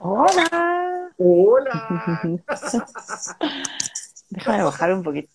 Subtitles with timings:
[0.00, 1.10] Hola.
[1.16, 2.20] Hola.
[4.30, 5.28] Déjame bajar un poquito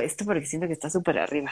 [0.00, 1.50] esto porque siento que está súper arriba.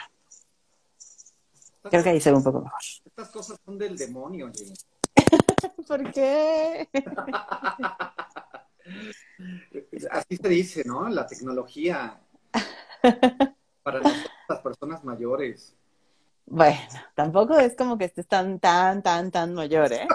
[1.89, 2.79] Creo que ahí se ve un poco mejor.
[3.05, 4.73] Estas cosas son del demonio, Jenny.
[5.87, 6.87] ¿Por qué?
[10.11, 11.09] Así se dice, ¿no?
[11.09, 12.17] La tecnología
[13.83, 13.99] para
[14.47, 15.75] las personas mayores.
[16.45, 16.79] Bueno,
[17.13, 20.07] tampoco es como que estés tan, tan, tan, tan mayor, ¿eh?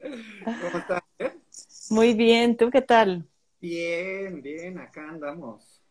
[0.00, 1.02] ¿Cómo estás?
[1.18, 1.38] eh?
[1.90, 3.28] Muy bien, ¿tú qué tal?
[3.60, 5.82] Bien, bien, acá andamos.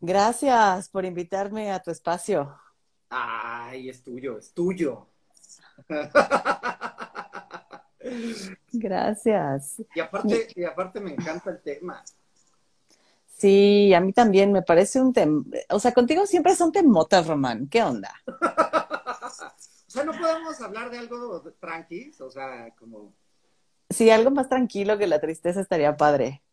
[0.00, 2.54] Gracias por invitarme a tu espacio.
[3.08, 5.06] Ay, es tuyo, es tuyo.
[8.72, 9.82] Gracias.
[9.94, 12.02] Y aparte, y aparte me encanta el tema.
[13.36, 15.42] Sí, a mí también me parece un tema.
[15.70, 17.68] O sea, contigo siempre son temotas, Román.
[17.68, 18.12] ¿Qué onda?
[19.90, 23.12] O sea, no podemos hablar de algo tranqui, o sea, como
[23.88, 26.44] Sí, algo más tranquilo que la tristeza estaría padre.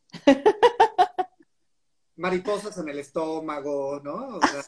[2.16, 4.38] mariposas en el estómago, ¿no?
[4.38, 4.64] O sea,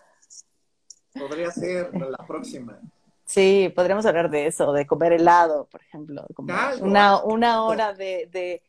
[1.19, 2.79] podría ser la próxima.
[3.25, 8.29] Sí, podríamos hablar de eso, de comer helado, por ejemplo, como una, una hora de,
[8.31, 8.61] de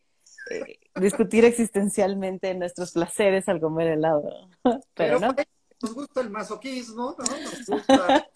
[0.51, 4.49] eh, discutir existencialmente nuestros placeres al comer helado.
[4.63, 5.47] Pero Pero no, pues,
[5.83, 7.25] nos gusta el masoquismo, ¿no?
[7.25, 8.27] Nos gusta.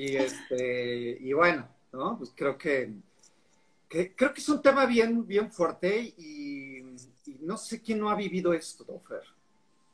[0.00, 2.16] Y este, y bueno, ¿no?
[2.16, 2.90] Pues creo que,
[3.86, 6.78] que- creo que es un tema bien, bien fuerte y,
[7.26, 9.24] y no sé quién no ha vivido esto, Fer.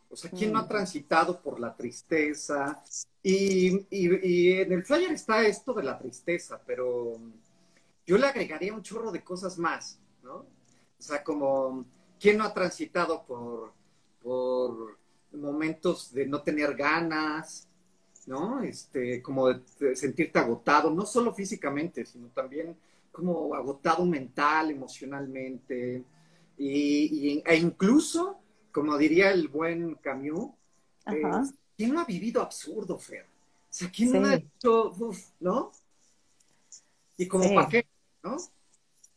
[0.08, 0.68] O sea, quién no ha Mm.
[0.68, 2.80] transitado por la tristeza.
[3.20, 7.18] Y, y- y en el flyer está esto de la tristeza, pero
[8.06, 10.36] yo le agregaría un chorro de cosas más, ¿no?
[10.36, 11.84] O sea, como,
[12.20, 13.72] ¿quién no ha transitado por,
[14.22, 14.96] por
[15.32, 17.66] momentos de no tener ganas,
[18.26, 18.62] ¿no?
[18.62, 22.76] Este, como de, de sentirte agotado, no solo físicamente, sino también
[23.12, 26.04] como agotado mental, emocionalmente,
[26.58, 28.38] y, y- e incluso,
[28.72, 30.50] como diría el buen Camus,
[31.76, 33.24] ¿quién no ha vivido absurdo, Fer?
[33.24, 34.18] O sea, ¿quién Sí.
[34.18, 35.72] no ha dicho, uf, ¿no?
[37.18, 37.54] Y como Sí.
[37.54, 37.86] para qué,
[38.22, 38.36] ¿no?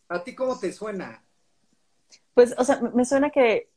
[0.10, 1.24] ¿A ti cómo te suena?
[2.34, 3.70] Pues, o sea, me suena que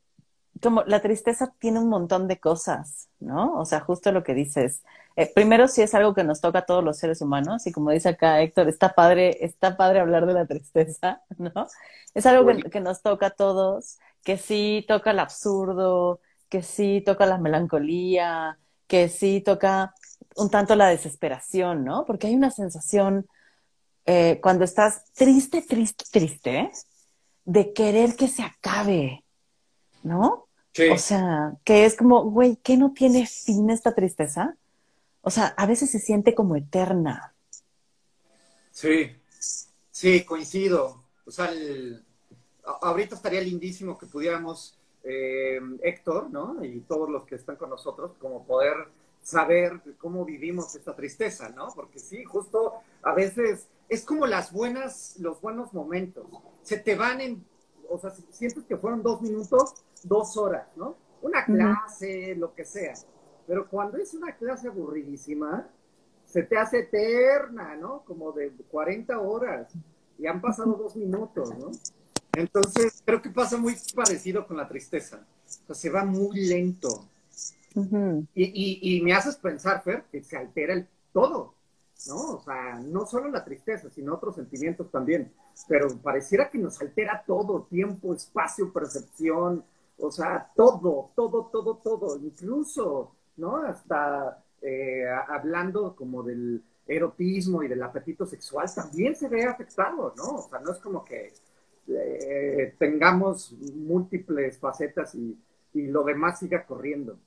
[0.62, 3.54] como la tristeza tiene un montón de cosas, ¿no?
[3.59, 4.82] O sea, justo lo que dices.
[5.17, 7.91] Eh, primero, sí es algo que nos toca a todos los seres humanos, y como
[7.91, 11.67] dice acá Héctor, está padre, está padre hablar de la tristeza, ¿no?
[12.15, 17.03] Es algo que, que nos toca a todos, que sí toca el absurdo, que sí
[17.05, 19.95] toca la melancolía, que sí toca
[20.37, 22.05] un tanto la desesperación, ¿no?
[22.05, 23.27] Porque hay una sensación
[24.05, 26.71] eh, cuando estás triste, triste, triste,
[27.45, 29.25] de querer que se acabe,
[30.03, 30.49] ¿no?
[30.75, 30.89] Sí.
[30.89, 34.56] O sea, que es como, güey, ¿qué no tiene fin esta tristeza?
[35.22, 37.34] O sea, a veces se siente como eterna.
[38.71, 39.10] Sí,
[39.91, 41.03] sí, coincido.
[41.27, 42.05] O sea, el-
[42.65, 46.65] ahorita estaría lindísimo que pudiéramos, eh, Héctor, ¿no?
[46.65, 48.75] Y todos los que están con nosotros, como poder
[49.22, 51.69] saber cómo vivimos esta tristeza, ¿no?
[51.75, 56.27] Porque sí, justo a veces es como las buenas, los buenos momentos.
[56.62, 57.44] Se te van en,
[57.89, 60.97] o sea, si- sientes que fueron dos minutos, dos horas, ¿no?
[61.21, 62.94] Una clase, lo que sea.
[63.47, 65.69] Pero cuando es una clase aburridísima,
[66.25, 68.03] se te hace eterna, ¿no?
[68.04, 69.72] Como de 40 horas
[70.19, 71.70] y han pasado dos minutos, ¿no?
[72.34, 75.26] Entonces, creo que pasa muy parecido con la tristeza.
[75.47, 77.08] O sea, se va muy lento.
[77.75, 81.54] Y, y, y me haces pensar, Fer, que se altera el todo,
[82.06, 82.36] ¿no?
[82.36, 85.32] O sea, no solo la tristeza, sino otros sentimientos también.
[85.69, 89.64] Pero pareciera que nos altera todo, tiempo, espacio, percepción,
[89.98, 92.16] o sea, todo, todo, todo, todo.
[92.19, 93.56] Incluso, ¿no?
[93.56, 100.37] Hasta eh, hablando como del erotismo y del apetito sexual, también se ve afectado, ¿no?
[100.37, 101.32] O sea, no es como que
[101.88, 105.38] eh, tengamos múltiples facetas y,
[105.75, 107.19] y lo demás siga corriendo.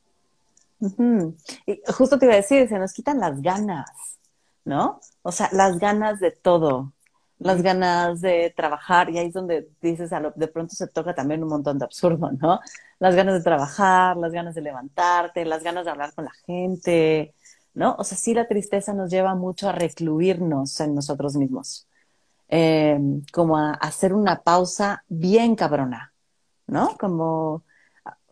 [1.65, 4.19] Y justo te iba a decir, se nos quitan las ganas,
[4.65, 4.99] ¿no?
[5.21, 6.93] O sea, las ganas de todo,
[7.39, 11.13] las ganas de trabajar, y ahí es donde dices, a lo- de pronto se toca
[11.15, 12.59] también un montón de absurdo, ¿no?
[12.99, 17.33] Las ganas de trabajar, las ganas de levantarte, las ganas de hablar con la gente,
[17.73, 17.95] ¿no?
[17.99, 21.87] O sea, sí la tristeza nos lleva mucho a recluirnos en nosotros mismos,
[22.49, 22.99] eh,
[23.33, 26.13] como a hacer una pausa bien cabrona,
[26.67, 26.95] ¿no?
[26.99, 27.63] Como,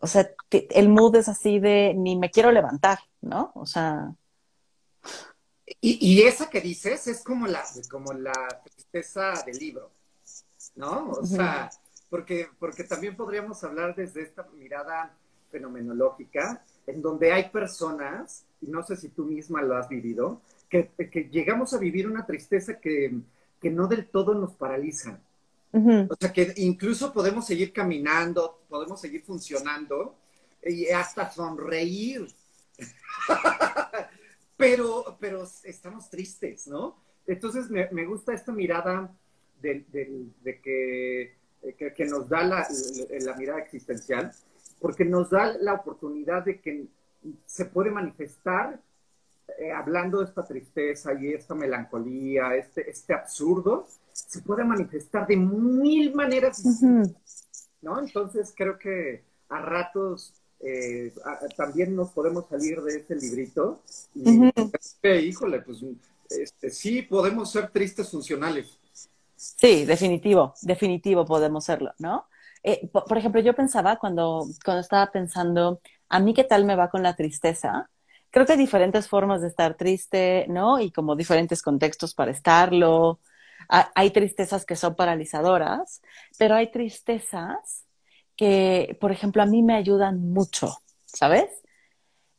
[0.00, 3.52] o sea, el mood es así de ni me quiero levantar, ¿no?
[3.54, 4.14] O sea,
[5.80, 9.90] Y, y esa que dices es como la, como la tristeza del libro,
[10.76, 11.10] ¿no?
[11.10, 11.70] O sea,
[12.10, 15.16] porque, porque también podríamos hablar desde esta mirada
[15.50, 20.90] fenomenológica, en donde hay personas, y no sé si tú misma lo has vivido, que,
[21.10, 23.14] que llegamos a vivir una tristeza que
[23.64, 25.18] que no del todo nos paralizan.
[25.72, 30.16] O sea, que incluso podemos seguir caminando, podemos seguir funcionando
[30.62, 32.26] y hasta sonreír.
[34.56, 36.96] pero, pero estamos tristes, ¿no?
[37.26, 39.10] Entonces me, gusta esta mirada
[39.60, 39.84] de,
[40.62, 41.36] que,
[41.94, 42.68] que, nos da la,
[43.20, 44.30] la, mirada existencial,
[44.78, 46.86] porque nos da la oportunidad de que
[47.46, 48.78] se puede manifestar
[49.58, 55.36] eh, hablando de esta tristeza y esta melancolía, este, este absurdo, se puede manifestar de
[55.36, 56.62] mil maneras
[57.82, 58.00] ¿no?
[58.00, 61.12] Entonces creo que a ratos eh,
[61.56, 63.82] también nos podemos salir de este librito
[64.14, 64.50] y,
[65.28, 65.84] híjole, pues
[66.30, 68.78] este, sí podemos ser tristes funcionales.
[69.36, 72.28] Sí, definitivo, definitivo podemos serlo, ¿no?
[72.62, 76.88] Eh, por, ejemplo, yo pensaba cuando, cuando estaba pensando, a mí qué tal me va
[76.88, 77.90] con la tristeza,
[78.30, 80.80] creo que hay diferentes formas de estar triste, ¿no?
[80.80, 83.20] Y como diferentes contextos para estarlo.
[83.68, 86.02] Hay tristezas que son paralizadoras,
[86.36, 87.84] pero hay tristezas
[88.36, 91.48] que, por ejemplo, a mí me ayudan mucho, ¿sabes?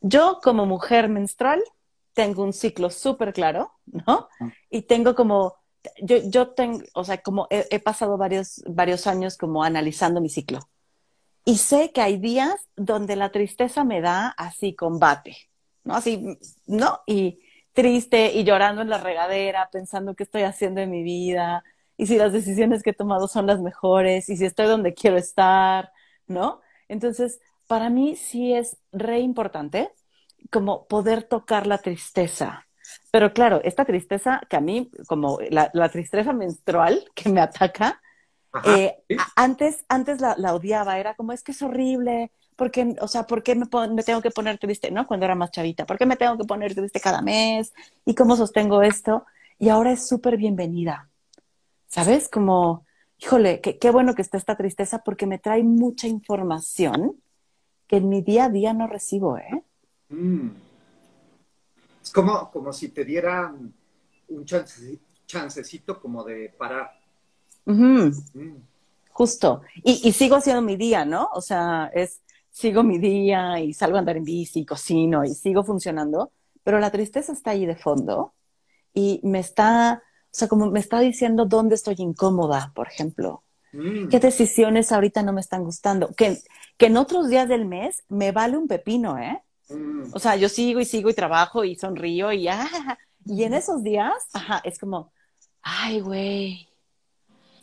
[0.02, 1.64] Yo como mujer menstrual
[2.14, 4.30] tengo un ciclo súper claro, ¿no?
[4.40, 4.52] Ah.
[4.70, 5.56] Y tengo como,
[6.02, 10.30] yo, yo tengo, o sea, como he, he, pasado varios, varios años como analizando mi
[10.30, 10.60] ciclo.
[11.44, 15.38] Y sé que hay días donde la tristeza me da así combate,
[15.84, 15.96] ¿no?
[15.96, 17.02] Así, ¿no?
[17.06, 17.40] Y
[17.74, 21.64] triste y llorando en la regadera, pensando qué estoy haciendo en mi vida
[21.98, 25.18] y si las decisiones que he tomado son las mejores y si estoy donde quiero
[25.18, 25.92] estar,
[26.28, 26.62] ¿no?
[26.88, 29.92] Entonces, para mí sí es re importante
[30.52, 32.68] como poder tocar la tristeza.
[33.12, 38.02] Pero claro, esta tristeza que a mí, como la, tristeza menstrual que me ataca,
[38.66, 38.98] eh,
[39.36, 43.24] antes, antes la, la, odiaba, era como, es que es horrible, ¿por qué, o sea,
[43.24, 45.06] ¿por qué me, me, tengo que poner triste, no?
[45.08, 47.74] Cuando era más chavita, ¿por qué me tengo que poner triste cada mes?
[48.06, 49.26] ¿Y cómo sostengo esto?
[49.60, 51.10] Y ahora es súper bienvenida,
[51.96, 52.28] ¿sabes?
[52.28, 52.86] Como,
[53.20, 57.16] híjole, qué, bueno que está esta tristeza porque me trae mucha información
[57.88, 59.64] que en mi día a día no recibo, ¿eh?
[60.10, 60.50] Mm.
[62.04, 63.56] Es como, como si te diera
[64.28, 64.46] un
[65.26, 67.00] chancecito como de parar.
[67.64, 68.10] Mm.
[69.12, 69.62] Justo.
[69.76, 71.30] Y, y, sigo haciendo mi día, ¿no?
[71.32, 72.20] O sea, es
[72.52, 76.78] sigo mi día y salgo a andar en bici y cocino y sigo funcionando, pero
[76.82, 78.34] la tristeza está ahí de fondo
[78.94, 80.04] y me está,
[80.36, 83.44] o sea, como me está diciendo dónde estoy incómoda, por ejemplo.
[83.72, 84.10] Mm.
[84.10, 86.10] ¿Qué decisiones ahorita no me están gustando?
[86.10, 86.38] Que,
[86.78, 89.42] que en otros días del mes me vale un pepino, ¿eh?
[89.70, 90.14] Mm.
[90.14, 93.82] O sea, yo sigo y sigo y trabajo y sonrío y ah, y en esos
[93.82, 95.14] días, ajá, es como,
[95.62, 96.68] ay, güey,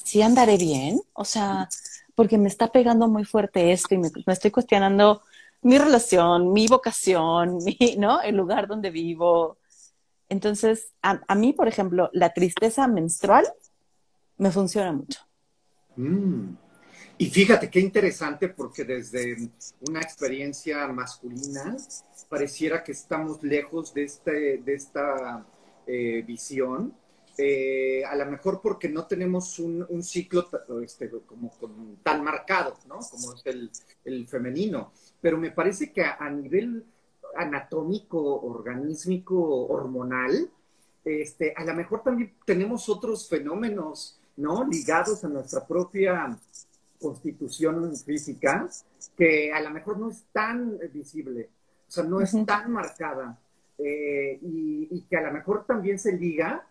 [0.03, 0.99] ¿sí andaré bien?
[1.13, 1.69] O sea,
[2.15, 5.21] porque me está pegando muy fuerte esto y me, estoy cuestionando
[5.61, 8.23] mi relación, mi vocación, mi, ¿no?
[8.23, 9.59] El lugar donde vivo.
[10.33, 13.45] Entonces, a, mí, por ejemplo, la tristeza menstrual
[14.39, 15.21] me funciona mucho.
[15.95, 16.55] Mm.
[17.19, 19.51] Y fíjate qué interesante porque desde
[19.87, 21.77] una experiencia masculina
[22.31, 25.45] pareciera que estamos lejos de, este, de esta
[25.87, 26.95] eh, visión
[27.39, 30.49] eh, a lo mejor porque no tenemos un, ciclo
[30.85, 31.51] este, como,
[32.03, 32.99] tan marcado, ¿no?
[32.99, 33.71] Como es
[34.05, 34.93] el, femenino.
[35.21, 36.85] Pero me parece que a, nivel
[37.37, 40.51] anatómico, organísmico, hormonal,
[41.05, 44.65] este, a lo mejor también tenemos otros fenómenos, ¿no?
[44.65, 46.39] Ligados a nuestra propia
[47.01, 48.69] constitución física,
[49.17, 51.51] que a lo mejor no es tan visible,
[51.89, 53.39] o sea, no es tan marcada,
[53.79, 56.65] eh, y, y, que a lo mejor también se liga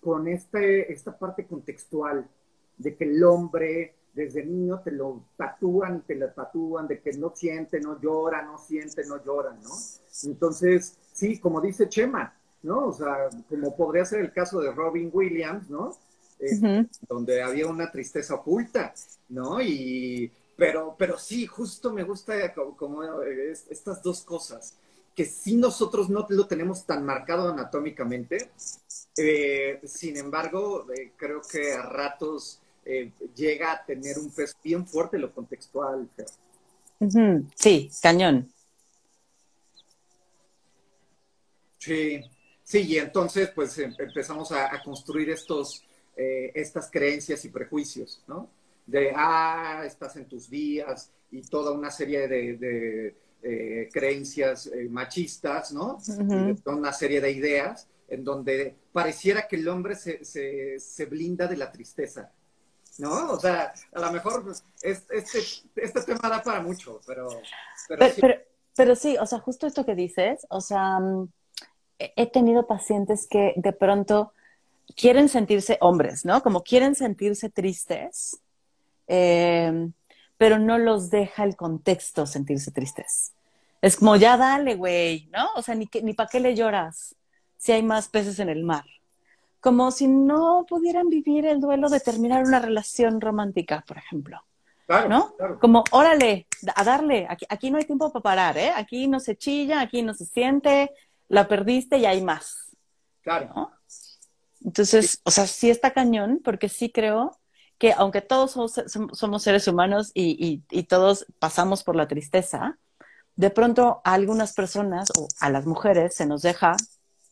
[0.00, 2.28] con este, esta parte contextual
[2.76, 7.12] de que el hombre desde niño te lo tatúan y te lo tatúan, de que
[7.12, 9.70] no siente, no llora, no siente, no llora, ¿no?
[10.24, 12.34] Entonces, sí, como dice Chema,
[12.64, 12.88] ¿no?
[12.88, 15.96] O sea, como podría ser el caso de Robin Williams, ¿no?
[16.40, 18.92] Eh, donde había una tristeza oculta,
[19.28, 19.60] ¿no?
[19.62, 24.74] Y, pero, pero sí, justo me gusta como, eh, estas dos cosas,
[25.14, 28.50] que si nosotros no lo tenemos tan marcado anatómicamente,
[29.16, 34.86] eh, sin embargo, eh, creo que a ratos eh, llega a tener un peso bien
[34.86, 36.08] fuerte lo contextual.
[37.54, 38.50] Sí, cañón.
[41.78, 42.22] Sí,
[42.64, 45.84] sí, y entonces pues em, empezamos a, construir estos,
[46.16, 48.48] estas creencias y prejuicios, ¿no?
[48.86, 53.14] De, ah, estás en tus días y toda una serie de,
[53.92, 55.98] creencias machistas, ¿no?
[56.64, 61.70] una serie de ideas en donde pareciera que el hombre se, se, blinda de la
[61.70, 62.32] tristeza.
[62.98, 63.32] ¿No?
[63.32, 65.18] O sea, a lo mejor pues, este,
[65.76, 67.28] este, tema da para mucho, pero...
[68.76, 69.16] Pero, sí.
[69.18, 71.28] o sea, justo esto que dices, o sea, mm,
[71.98, 74.32] he tenido pacientes que de pronto
[74.96, 76.42] quieren sentirse hombres, ¿no?
[76.42, 78.38] Como quieren sentirse tristes,
[79.08, 79.90] eh,
[80.36, 83.32] pero no los deja el contexto sentirse tristes.
[83.82, 85.48] Es como, ya dale, güey, ¿no?
[85.56, 87.16] O sea, ni, ni para qué le lloras
[87.56, 88.84] si hay más peces en el mar.
[89.60, 94.44] Como si no pudieran vivir el duelo de terminar una relación romántica, por ejemplo.
[94.86, 95.34] Claro, ¿no?
[95.60, 98.72] Como, órale, a darle, aquí, aquí no hay tiempo para parar, ¿eh?
[98.74, 100.90] Aquí no se chilla, aquí no se siente,
[101.28, 102.76] la perdiste y hay más.
[103.22, 103.72] Claro.
[104.64, 107.38] Entonces, o sea, sí está cañón, porque sí creo
[107.78, 108.52] que aunque todos
[109.12, 112.78] somos, seres humanos y, todos pasamos por la tristeza,
[113.36, 116.76] de pronto a algunas personas o a las mujeres se nos deja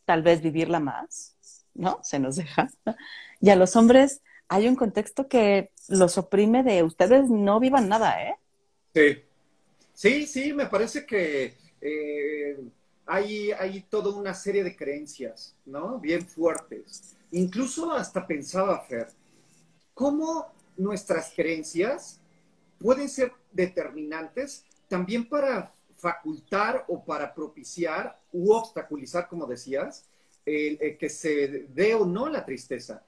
[0.05, 1.36] tal vez vivirla más,
[1.77, 2.01] ¿no?
[2.03, 2.69] Se nos deja.
[3.41, 8.23] Y a los hombres hay un contexto que los oprime de ustedes no vivan nada,
[8.23, 8.37] ¿eh?
[8.95, 9.23] Sí.
[9.93, 12.59] Sí, sí, me parece que eh,
[13.07, 15.99] hay, hay toda una serie de creencias, ¿no?
[15.99, 17.17] Bien fuertes.
[17.31, 19.09] Incluso hasta pensaba, Fer,
[19.95, 22.21] cómo nuestras creencias
[22.79, 30.05] pueden ser determinantes también para facultar o para propiciar u obstaculizar, como decías,
[30.47, 33.05] el, que se dé o no la tristeza,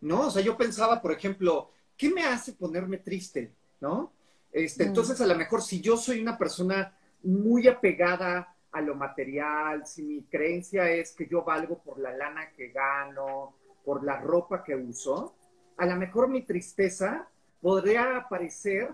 [0.00, 0.26] ¿no?
[0.26, 4.12] O sea, yo pensaba, por ejemplo, ¿qué me hace ponerme triste, ¿no?
[4.52, 4.88] Este, mm.
[4.88, 10.02] Entonces, a lo mejor si yo soy una persona muy apegada a lo material, si
[10.02, 13.54] mi creencia es que yo valgo por la lana que gano,
[13.84, 15.36] por la ropa que uso,
[15.76, 17.28] a lo mejor mi tristeza
[17.60, 18.90] podría aparecer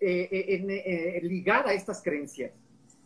[0.00, 2.52] eh, eh, en, ligada a estas creencias.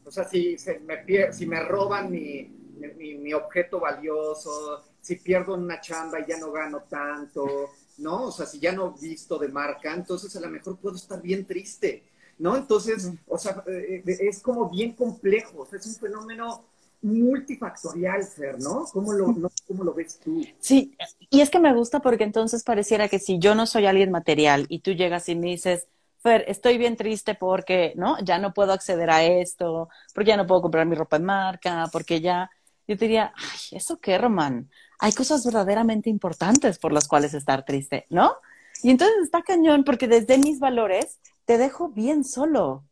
[0.04, 6.20] O sea, si, me, si me roban mi, mi, objeto valioso, si pierdo una chamba
[6.20, 8.26] y ya no gano tanto, ¿no?
[8.26, 11.46] O sea, si ya no visto de marca, entonces a lo mejor puedo estar bien
[11.46, 12.02] triste,
[12.38, 12.56] ¿no?
[12.56, 16.64] Entonces, o sea, eh, es como bien complejo, o sea, es un fenómeno
[17.02, 18.84] multifactorial, Fer, ¿no?
[18.92, 19.34] ¿Cómo lo,
[19.66, 20.44] ¿Cómo lo ves tú?
[20.58, 20.96] Sí,
[21.30, 24.66] y es que me gusta porque entonces pareciera que si yo no soy alguien material
[24.68, 25.86] y tú llegas y me dices,
[26.22, 28.18] Fer, estoy bien triste porque, ¿no?
[28.22, 31.88] Ya no puedo acceder a esto, porque ya no puedo comprar mi ropa en marca,
[31.90, 32.50] porque ya,
[32.90, 34.68] yo te diría, ay, ¿eso qué, Román?
[34.98, 38.34] Hay cosas verdaderamente importantes por las cuales estar triste, ¿no?
[38.82, 42.82] Y entonces está cañón porque desde mis valores te dejo bien solo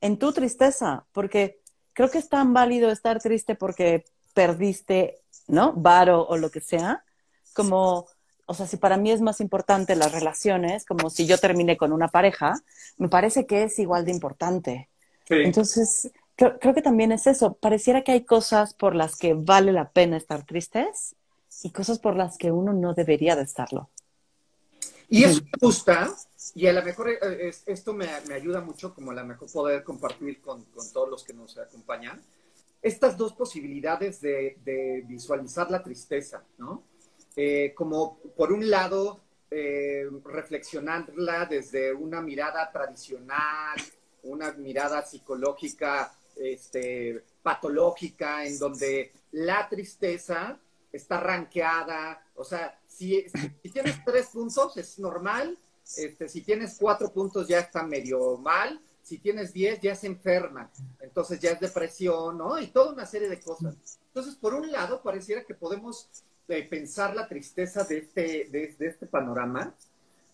[0.00, 1.60] en tu tristeza, porque
[1.92, 5.72] creo que es tan válido estar triste porque perdiste, ¿no?
[5.74, 7.04] Varo o lo que sea,
[7.54, 8.06] como,
[8.46, 11.92] o sea, si para mí es más importante las relaciones, como si yo terminé con
[11.92, 12.54] una pareja,
[12.98, 14.88] me parece que es igual de importante.
[15.28, 17.54] Entonces, creo, que también es eso.
[17.54, 21.16] Pareciera que hay cosas por las que vale la pena estar tristes
[21.62, 23.90] y cosas por las que uno no debería de estarlo.
[25.08, 26.14] Y eso me gusta,
[26.54, 30.40] y a lo mejor eh, esto me, ayuda mucho, como a lo mejor poder compartir
[30.40, 32.20] con, todos los que nos acompañan,
[32.82, 36.82] estas dos posibilidades de, visualizar la tristeza, ¿no?
[37.36, 43.76] Eh, como por un lado, eh, reflexionarla desde una mirada tradicional,
[44.24, 50.58] una mirada psicológica, este, patológica, en donde la tristeza
[50.92, 53.26] está ranqueada, o sea, si,
[53.72, 55.58] tienes tres puntos es normal,
[55.96, 60.70] este, si tienes cuatro puntos ya está medio mal, si tienes diez ya se enferma,
[61.00, 62.58] entonces ya es depresión, ¿no?
[62.58, 63.76] Y toda una serie de cosas.
[64.08, 66.08] Entonces, por un lado, pareciera que podemos
[66.48, 69.74] eh, pensar la tristeza de este, de, este panorama,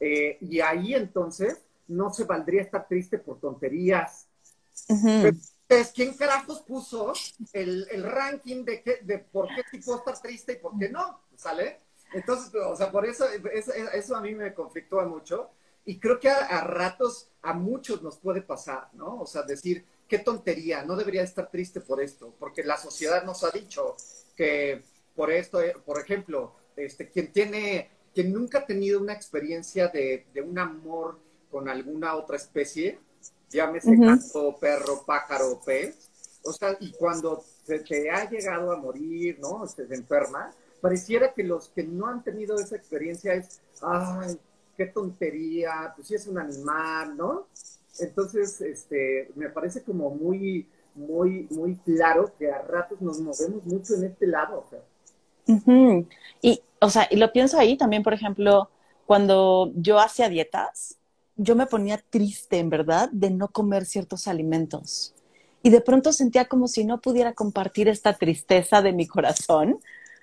[0.01, 4.27] eh, y ahí entonces no se valdría estar triste por tonterías.
[5.95, 7.13] ¿Quién carajos puso
[7.53, 11.21] el, ranking de, qué, de por qué sí puedo estar triste y por qué no?
[11.37, 11.81] ¿Sale?
[12.13, 15.51] Entonces, o sea, por eso, eso, a mí me conflictúa mucho.
[15.85, 19.21] Y creo que a, ratos a muchos nos puede pasar, ¿no?
[19.21, 23.43] O sea, decir, qué tontería, no debería estar triste por esto, porque la sociedad nos
[23.43, 23.97] ha dicho
[24.37, 24.85] que
[25.17, 30.27] por esto, eh, por ejemplo, este, quien tiene, quien nunca ha tenido una experiencia de,
[30.33, 31.19] de un amor
[31.51, 33.01] con alguna otra especie,
[33.53, 36.11] llámese gato, perro, pájaro, pez,
[36.45, 39.67] o sea, y cuando se te ha llegado a morir, ¿no?
[39.67, 44.37] Se enferma, pareciera que los que no han tenido esa experiencia es, ay,
[44.77, 47.47] qué tontería, pues sí es un animal, ¿no?
[48.01, 53.95] Entonces, este, me parece como muy, muy, muy claro que a ratos nos movemos mucho
[53.95, 54.61] en este lado.
[54.61, 54.81] O sea.
[56.41, 58.71] Y, o sea, y lo pienso ahí también, por ejemplo,
[59.07, 60.97] cuando yo hacía dietas,
[61.37, 65.15] yo me ponía triste, en verdad, de no comer ciertos alimentos.
[65.63, 69.79] Y de pronto sentía como si no pudiera compartir esta tristeza de mi corazón,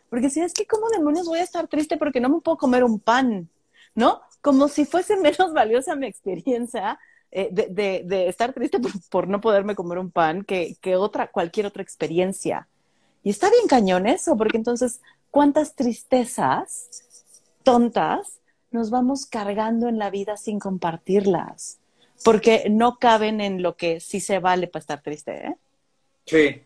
[0.10, 2.84] porque si es que, ¿cómo demonios voy a estar triste porque no me puedo comer
[2.84, 3.50] un pan?
[3.96, 4.22] ¿No?
[4.42, 7.00] Como si fuese menos valiosa mi experiencia
[7.32, 11.84] eh, de, estar triste por, no poderme comer un pan que, que otra, cualquier otra
[11.84, 12.68] experiencia.
[13.24, 16.90] Y está bien cañón eso, porque entonces, ¿cuántas tristezas
[17.64, 18.39] tontas,
[18.72, 21.80] nos vamos cargando en la vida sin compartirlas,
[22.24, 25.56] porque no caben en lo que sí se vale para estar triste, ¿eh?
[26.26, 26.62] Sí,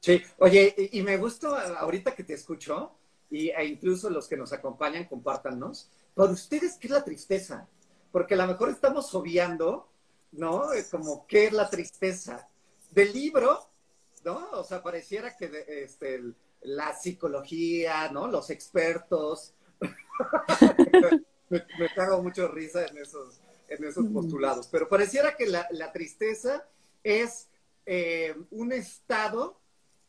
[0.00, 0.22] sí.
[0.38, 2.92] Oye, y, me gusta ahorita que te escucho,
[3.30, 7.68] y, e incluso los que nos acompañan, compártanos, para ustedes, ¿qué es la tristeza?
[8.12, 9.88] Porque a lo mejor estamos obviando,
[10.32, 10.68] ¿no?
[10.90, 12.48] Como, ¿qué es la tristeza?
[12.90, 13.68] Del libro,
[14.24, 14.50] ¿no?
[14.52, 16.22] O sea, pareciera que este,
[16.62, 18.28] la psicología, ¿no?
[18.28, 19.54] Los expertos.
[21.50, 24.68] me, cago mucho risa en esos, en esos postulados.
[24.68, 26.64] Pero pareciera que la, tristeza
[27.02, 27.48] es
[27.86, 29.58] eh, un estado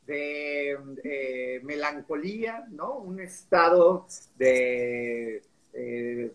[0.05, 2.95] de eh, melancolía, ¿no?
[2.95, 4.07] Un estado
[4.37, 6.31] de, eh,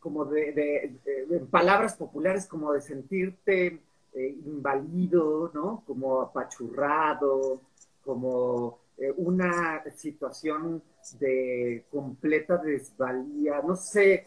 [0.00, 0.92] como de,
[1.30, 3.80] en palabras populares, como de sentirte
[4.14, 5.82] invalido, ¿no?
[5.86, 7.62] Como apachurrado,
[8.04, 8.81] como
[9.16, 10.82] una situación
[11.18, 14.24] de completa desvalía, no sé,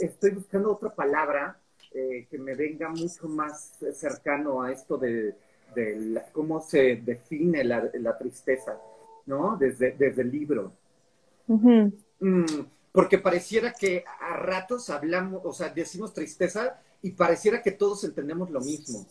[0.00, 1.58] estoy buscando otra palabra
[1.90, 5.34] que me venga mucho más cercano a esto de,
[5.74, 8.78] de cómo se define la, tristeza,
[9.26, 9.56] ¿no?
[9.56, 10.72] Desde, desde el libro.
[11.46, 12.44] Mm,
[12.92, 18.50] porque pareciera que a ratos hablamos, o sea, decimos tristeza y pareciera que todos entendemos
[18.50, 19.06] lo mismo.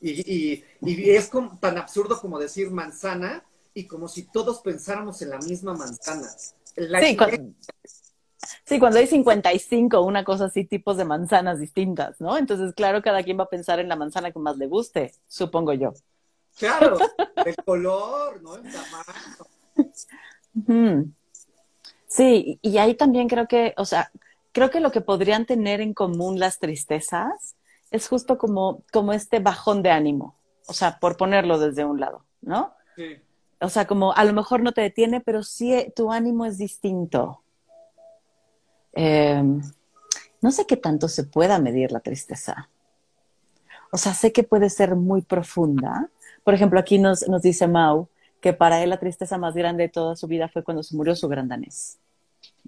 [0.00, 3.44] Y, es como, tan absurdo como decir manzana
[3.76, 6.28] y como si todos pensáramos en la misma manzana.
[6.28, 7.16] sí,
[8.64, 12.38] Sí, cuando hay 55, una cosa así, tipos de manzanas distintas, ¿no?
[12.38, 15.74] Entonces, claro, cada quien va a pensar en la manzana que más le guste, supongo
[15.74, 15.92] yo.
[16.56, 16.96] Claro,
[17.44, 18.56] el color, ¿no?
[18.56, 19.44] El tamaño.
[22.06, 24.10] Sí, y ahí también creo que, o sea,
[24.52, 27.56] creo que lo que podrían tener en común las tristezas
[27.90, 30.34] es justo como, como este bajón de ánimo,
[30.66, 32.74] o sea, por ponerlo desde un lado, ¿no?
[32.94, 33.18] Sí.
[33.60, 37.42] O sea, como a lo mejor no te detiene, pero sí tu ánimo es distinto.
[38.92, 39.62] Em,
[40.42, 42.68] no sé qué tanto se pueda medir la tristeza.
[43.90, 46.10] O sea, sé que puede ser muy profunda.
[46.44, 48.08] Por ejemplo, aquí nos, nos dice Mau
[48.40, 51.16] que para él la tristeza más grande de toda su vida fue cuando se murió
[51.16, 51.98] su gran danés.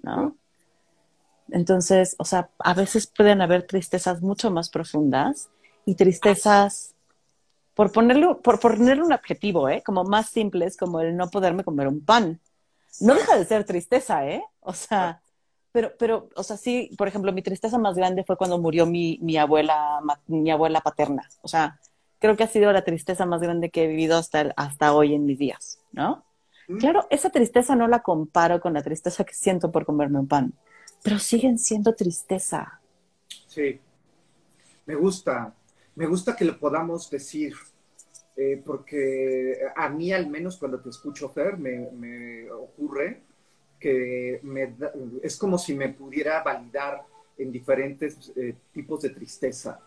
[0.01, 0.35] ¿No?
[1.51, 5.49] Entonces, o sea, a veces pueden haber tristezas mucho más profundas
[5.85, 6.95] y tristezas,
[7.79, 9.81] por ponerle, por ponerle un adjetivo, ¿eh?
[9.85, 12.41] como más simples, como el no poderme comer un pan.
[12.99, 14.43] No deja de ser tristeza, ¿eh?
[14.59, 15.21] O sea,
[15.71, 19.17] pero, pero, o sea, sí, por ejemplo, mi tristeza más grande fue cuando murió mi,
[19.21, 21.29] mi abuela, mi abuela paterna.
[21.41, 21.79] O sea,
[22.19, 25.25] creo que ha sido la tristeza más grande que he vivido hasta, hasta hoy en
[25.25, 26.25] mis días, ¿no?
[26.67, 26.79] Mm.
[26.79, 30.53] Claro, esa tristeza no la comparo con la tristeza que siento por comerme un pan,
[31.01, 32.81] pero siguen siendo tristeza.
[33.47, 33.79] Sí,
[34.85, 35.53] me gusta,
[35.99, 37.53] me gusta que lo podamos decir,
[38.37, 43.21] eh, porque a mí al menos cuando te escucho, Fer, me, me ocurre
[43.77, 44.41] que
[45.21, 47.05] es como si me pudiera validar
[47.37, 49.77] en diferentes eh, tipos de tristeza,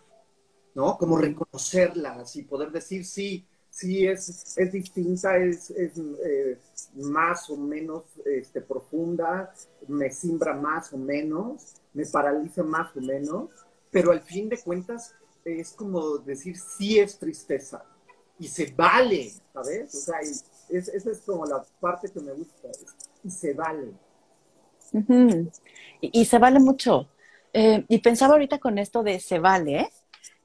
[0.74, 0.98] ¿no?
[0.98, 6.58] Como reconocerlas y poder decir, sí, sí, es, es distinta, es, es eh,
[6.96, 9.54] más o menos este, profunda,
[9.88, 13.48] me simbra más o menos, me paraliza más o menos,
[13.90, 17.84] pero al fin de cuentas es como decir, sí es tristeza
[18.38, 19.94] y se vale, ¿sabes?
[19.94, 20.20] O sea,
[20.68, 22.68] esa es como la parte que me gusta
[23.22, 23.92] y se vale.
[26.00, 27.08] y, se vale mucho.
[27.52, 29.90] Eh, y pensaba ahorita con esto de se vale,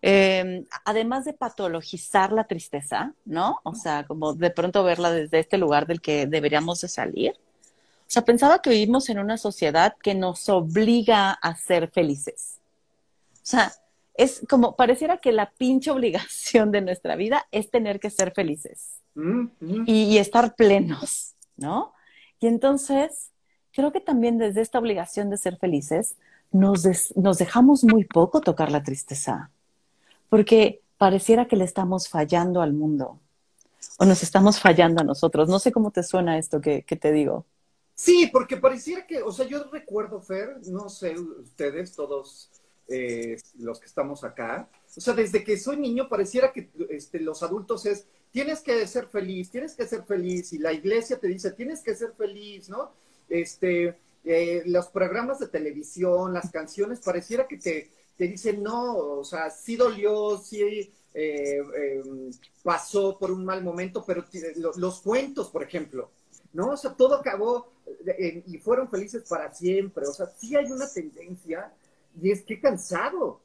[0.01, 3.59] em, además de patologizar la tristeza, ¿no?
[3.63, 7.33] O sea, como de pronto verla desde este lugar del que deberíamos de salir.
[8.01, 12.59] O sea, pensaba que vivimos en una sociedad que nos obliga a ser felices.
[13.33, 13.73] O sea,
[14.17, 18.99] es como, pareciera que la pinche obligación de nuestra vida es tener que ser felices
[19.15, 19.83] mm, mm.
[19.85, 21.93] y, estar plenos, ¿no?
[22.39, 23.29] Y entonces,
[23.71, 26.17] creo que también desde esta obligación de ser felices,
[26.51, 29.51] nos, nos dejamos muy poco tocar la tristeza,
[30.29, 33.19] porque pareciera que le estamos fallando al mundo
[33.99, 35.47] o nos estamos fallando a nosotros.
[35.47, 37.45] No sé cómo te suena esto que, que te digo.
[37.93, 42.51] Sí, porque pareciera que, o sea, yo recuerdo, Fer, no sé, ustedes todos
[42.89, 47.43] eh, los que estamos acá, o sea, desde que soy niño pareciera que este, los
[47.43, 51.51] adultos es, tienes que ser feliz, tienes que ser feliz, y la iglesia te dice,
[51.51, 52.91] tienes que ser feliz, ¿no?
[53.29, 59.23] Este, eh, los programas de televisión, las canciones, pareciera que te, te dicen, no, o
[59.23, 62.31] sea, sí dolió, sí eh, em,
[62.63, 66.09] pasó por un mal momento, pero los, cuentos, por ejemplo,
[66.53, 66.71] ¿no?
[66.71, 67.71] O sea, todo acabó
[68.45, 71.71] y fueron felices para siempre, o sea, sí hay una tendencia
[72.21, 73.39] y es que cansado.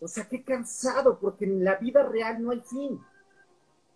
[0.00, 2.98] O sea, qué cansado, porque en la vida real no hay fin.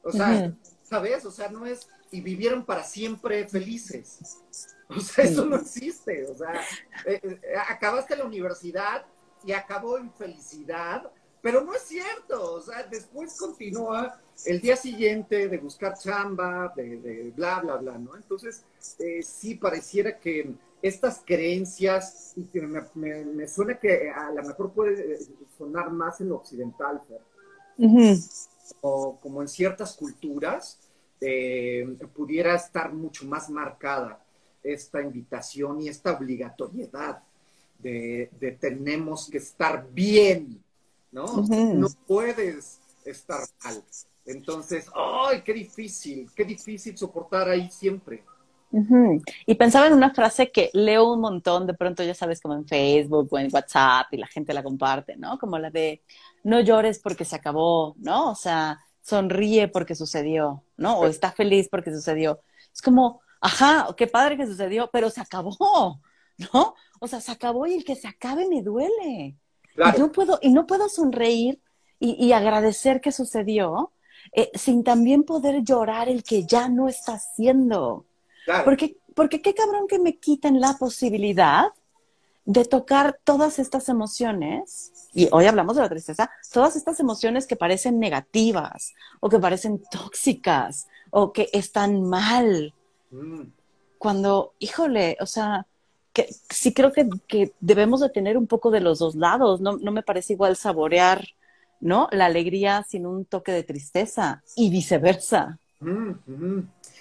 [0.03, 1.25] O sea, ¿sabes?
[1.25, 4.39] O sea, no es, y vivieron para siempre felices.
[4.87, 6.27] O sea, eso no existe.
[6.31, 6.61] O sea,
[7.07, 9.07] eh, eh, acabaste la universidad
[9.43, 12.53] y acabó en felicidad, pero no es cierto.
[12.53, 18.15] O sea, después continúa el día siguiente de buscar chamba, de, bla, bla, bla, ¿no?
[18.15, 18.65] Entonces,
[18.99, 25.19] eh, sí pareciera que estas creencias, y que me, suena que a lo mejor puede
[25.57, 27.01] sonar más en lo occidental,
[28.83, 30.79] o como en ciertas culturas,
[32.13, 34.23] pudiera estar mucho más marcada
[34.63, 37.23] esta invitación y esta obligatoriedad
[37.79, 40.63] de, tenemos que estar bien,
[41.13, 41.47] ¿no?
[41.49, 43.83] No puedes estar mal.
[44.27, 46.31] Entonces, ¡ay, qué difícil!
[46.35, 48.23] Qué difícil soportar ahí siempre.
[49.47, 52.67] Y pensaba en una frase que leo un montón, de pronto ya sabes, como en
[52.67, 55.39] Facebook o en WhatsApp y la gente la comparte, ¿no?
[55.39, 56.03] Como la de,
[56.43, 58.31] no llores porque se acabó, ¿no?
[58.31, 60.99] O sea, sonríe porque sucedió, ¿no?
[60.99, 62.41] O está feliz porque sucedió.
[62.73, 66.01] Es como, ajá, qué padre que sucedió, pero se acabó,
[66.53, 66.75] ¿no?
[66.99, 69.37] O sea, se acabó y el que se acabe me duele.
[69.77, 71.61] Y, no puedo, y no puedo sonreír
[72.01, 73.93] y, agradecer que sucedió
[74.33, 78.07] eh, sin también poder llorar el que ya no está haciendo.
[78.65, 81.73] Porque, porque qué cabrón que me quiten la posibilidad
[82.45, 87.57] de tocar todas estas emociones, y hoy hablamos de la tristeza, todas estas emociones que
[87.57, 92.75] parecen negativas o que parecen tóxicas o que están mal,
[93.99, 95.67] cuando, híjole, o sea,
[96.13, 100.03] que sí creo que, debemos de tener un poco de los dos lados, no, me
[100.03, 101.27] parece igual saborear,
[101.81, 102.09] ¿no?
[102.13, 105.59] La alegría sin un toque de tristeza y viceversa.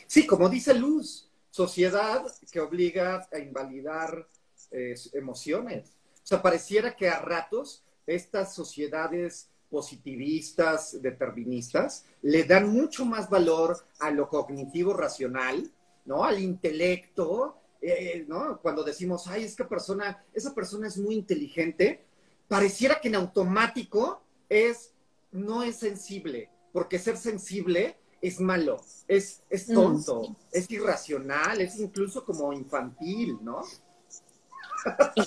[0.08, 4.28] Sí, como dice Luz, sociedad que obliga a invalidar
[4.72, 5.92] eh, emociones.
[6.16, 13.78] O sea, pareciera que a ratos estas sociedades positivistas, deterministas, le dan mucho más valor
[14.00, 15.72] a lo cognitivo racional
[16.06, 16.24] ¿no?
[16.24, 18.60] Al intelecto, eh, ¿no?
[18.62, 22.06] Cuando decimos, ay, esa persona, esa persona es muy inteligente,
[22.48, 24.92] pareciera que en automático es,
[25.32, 29.74] no es sensible, porque ser sensible es malo, es, es mm.
[29.74, 33.62] tonto, es irracional, es incluso como infantil, ¿no?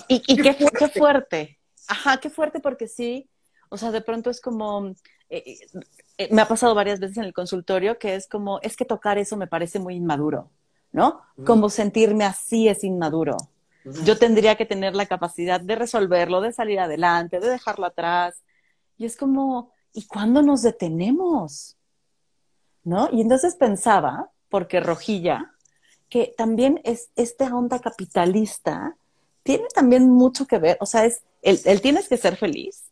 [0.07, 1.59] Y, qué, fuerte.
[1.87, 3.29] Ajá, qué fuerte porque sí,
[3.69, 4.93] o sea, de pronto es como,
[5.29, 5.59] eh,
[6.17, 9.17] eh, me ha pasado varias veces en el consultorio que es como, es que tocar
[9.17, 10.49] eso me parece muy inmaduro.
[10.91, 11.21] ¿no?
[11.45, 13.37] Como sentirme así es inmaduro.
[14.03, 18.43] Yo tendría que tener la capacidad de resolverlo, de salir adelante, de dejarlo atrás.
[18.97, 21.76] Y es como, ¿y cuándo nos detenemos?
[22.87, 23.09] ¿No?
[23.11, 25.53] Y entonces pensaba, porque Rojilla,
[26.07, 28.95] que también es esta onda capitalista,
[29.43, 32.85] tiene también mucho que ver, o sea, es el, tienes que ser feliz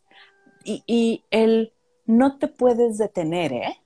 [0.64, 1.72] y, y el
[2.04, 3.80] no te puedes detener, ¿eh?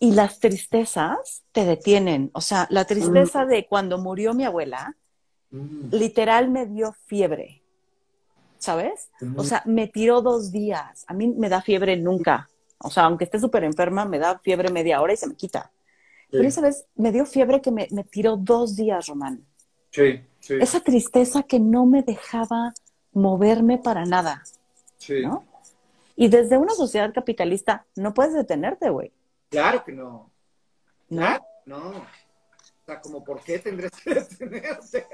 [0.00, 2.30] y las tristezas te detienen.
[2.32, 4.96] O sea, la tristeza de cuando murió mi abuela,
[5.50, 5.88] mm.
[5.92, 7.62] literal me dio fiebre,
[8.58, 9.10] ¿sabes?
[9.36, 11.04] O sea, me tiró dos días.
[11.08, 12.48] A mí me da fiebre nunca.
[12.78, 15.70] O sea, aunque esté súper enferma, me da fiebre media hora y se me quita.
[16.30, 19.44] Pero esa vez me dio fiebre que me, tiró dos días, Román.
[19.90, 20.54] Sí, sí.
[20.60, 22.74] Esa tristeza que no me dejaba
[23.12, 24.42] moverme para nada.
[24.98, 25.22] Sí.
[25.22, 25.44] ¿no?
[26.16, 29.12] Y desde una sociedad capitalista no puedes detenerte, güey.
[29.48, 30.30] Claro que no.
[31.08, 31.38] ¿No?
[31.64, 31.88] no.
[31.88, 35.06] O sea, como, ¿por qué tendrías que detenerte?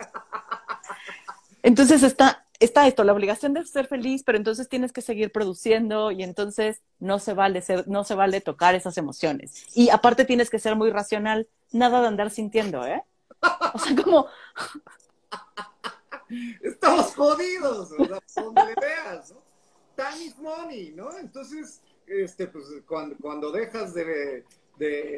[1.63, 6.11] entonces está, está esto, la obligación de ser feliz, pero entonces tienes que seguir produciendo
[6.11, 9.67] y entonces no se vale no se vale tocar esas emociones.
[9.75, 13.03] Y aparte tienes que ser muy racional, nada de andar sintiendo, ¿eh?
[13.75, 14.27] O sea, como...
[16.63, 19.43] Estamos jodidos, o donde veas, ¿no?
[19.95, 21.17] Time is money, ¿no?
[21.19, 24.45] Entonces, este, pues cuando, cuando dejas de,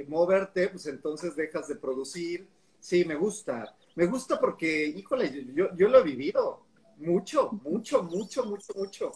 [0.09, 2.49] moverte, pues entonces dejas de producir.
[2.81, 3.75] Sí, me gusta.
[3.94, 6.65] Me gusta porque, híjole, yo, yo lo he vivido
[6.98, 9.12] mucho, mucho, mucho, mucho, mucho.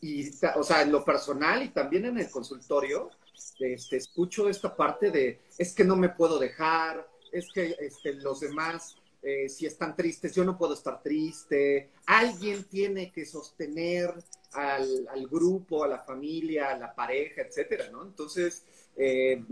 [0.00, 3.10] Y, o sea, en lo personal y también en el consultorio,
[3.58, 8.40] este, escucho esta parte de, es que no me puedo dejar, es que este, los
[8.40, 14.14] demás, eh, si están tristes, yo no puedo estar triste, alguien tiene que sostener
[14.52, 18.04] al, grupo, a la familia, a la pareja, etcétera, ¿no?
[18.04, 18.64] Entonces,
[18.96, 19.42] eh,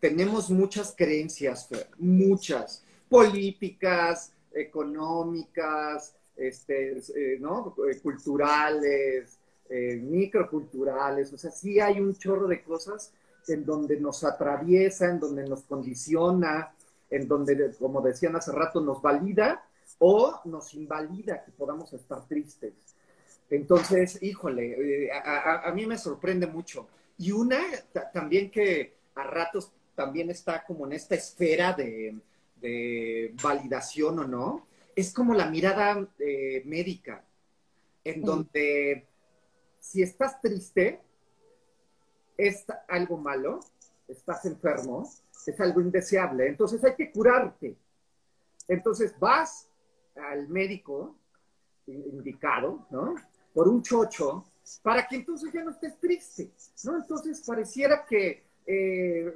[0.00, 7.74] tenemos muchas creencias, muchas, políticas, económicas, este, eh, ¿no?
[7.90, 13.12] Eh, culturales, microculturales, o sea, sí hay un chorro de cosas
[13.48, 16.72] en donde nos atraviesa, en donde nos condiciona,
[17.10, 19.64] en donde, como decían hace rato, nos valida
[19.98, 22.74] o nos invalida que podamos estar tristes.
[23.48, 26.88] Entonces, híjole, eh, a, mí me sorprende mucho.
[27.18, 27.60] Y una
[28.12, 32.16] también que a ratos también está como en esta esfera de,
[32.60, 34.66] de validación o no,
[34.96, 37.22] es como la mirada eh, médica,
[38.02, 39.06] en donde
[39.78, 41.00] si estás triste,
[42.38, 43.60] es algo malo,
[44.08, 45.08] estás enfermo,
[45.46, 47.76] es algo indeseable, entonces hay que curarte.
[48.68, 49.68] Entonces vas
[50.16, 51.14] al médico
[51.86, 53.14] indicado, ¿no?
[53.52, 54.44] Por un chocho,
[54.82, 56.50] para que entonces ya no estés triste,
[56.84, 56.96] ¿no?
[56.96, 59.32] Entonces pareciera que eh,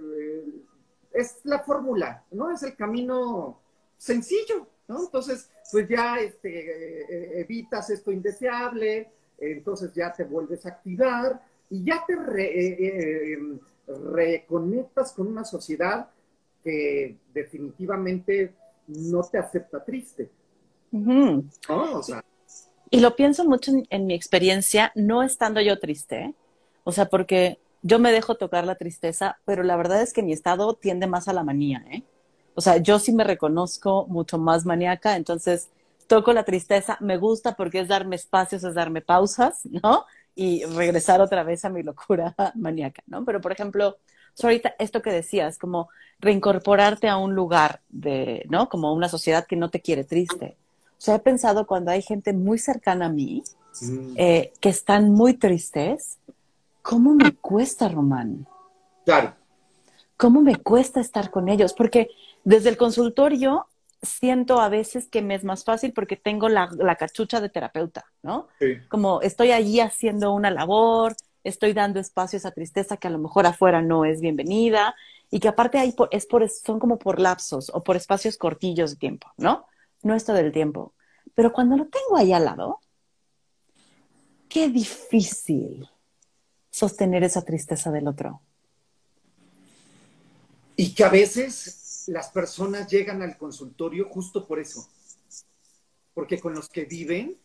[1.13, 2.51] es la fórmula, ¿no?
[2.51, 3.61] Es el camino
[3.97, 5.05] sencillo, ¿no?
[5.05, 11.85] Entonces, pues ya este, eh, evitas esto indeseable, entonces ya te vuelves a activar y
[11.85, 13.59] ya te eh, em,
[14.13, 16.11] reconectas con una sociedad
[16.63, 18.53] que definitivamente
[18.89, 20.29] no te acepta triste.
[22.91, 26.35] y lo pienso mucho en, mi experiencia, no estando yo triste,
[26.83, 30.33] o sea, porque yo me dejo tocar la tristeza, pero la verdad es que mi
[30.33, 32.03] estado tiende más a la manía, ¿eh?
[32.61, 35.71] O sea, yo sí me reconozco mucho más maníaca, entonces
[36.07, 40.05] toco la tristeza, me gusta porque es darme espacios, es darme pausas, ¿no?
[40.35, 43.25] Y regresar otra vez a mi locura maníaca, ¿no?
[43.25, 43.97] Pero, por ejemplo,
[44.43, 48.69] ahorita esto que decías, como reincorporarte a un lugar de, ¿no?
[48.69, 50.59] Como una sociedad que no te quiere triste.
[50.91, 53.43] O sea, he pensado cuando hay gente muy cercana a mí,
[53.81, 54.13] mm.
[54.17, 56.19] eh, que están muy tristes,
[56.83, 58.47] ¿cómo me cuesta, Román?
[59.07, 59.35] Claro.
[60.19, 61.73] ¿Cómo me cuesta estar con ellos?
[61.73, 62.11] Porque
[62.45, 63.67] desde el consultorio
[64.03, 68.49] siento a veces que me es más fácil porque tengo la, cachucha de terapeuta, ¿no?
[68.89, 73.19] Como estoy allí haciendo una labor, estoy dando espacio a esa tristeza que a lo
[73.19, 74.95] mejor afuera no es bienvenida
[75.31, 78.97] y que aparte hay es por, son como por lapsos o por espacios cortillos de
[78.97, 79.67] tiempo, ¿no?
[80.03, 80.95] No es todo el tiempo.
[81.35, 82.81] Pero cuando lo tengo ahí al lado,
[84.49, 85.89] qué difícil
[86.71, 88.41] sostener esa tristeza del otro.
[90.77, 94.89] Y que a veces las personas llegan al consultorio justo por eso.
[96.15, 97.37] Porque con los que viven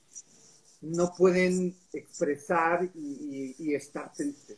[0.81, 4.57] no pueden expresar y, estar tristes.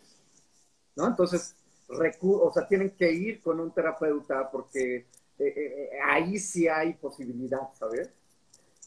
[0.95, 1.07] ¿No?
[1.07, 1.55] Entonces,
[1.89, 5.05] o sea, tienen que ir con un terapeuta porque eh,
[5.39, 8.09] eh, eh, ahí sí hay posibilidad, ¿sabes?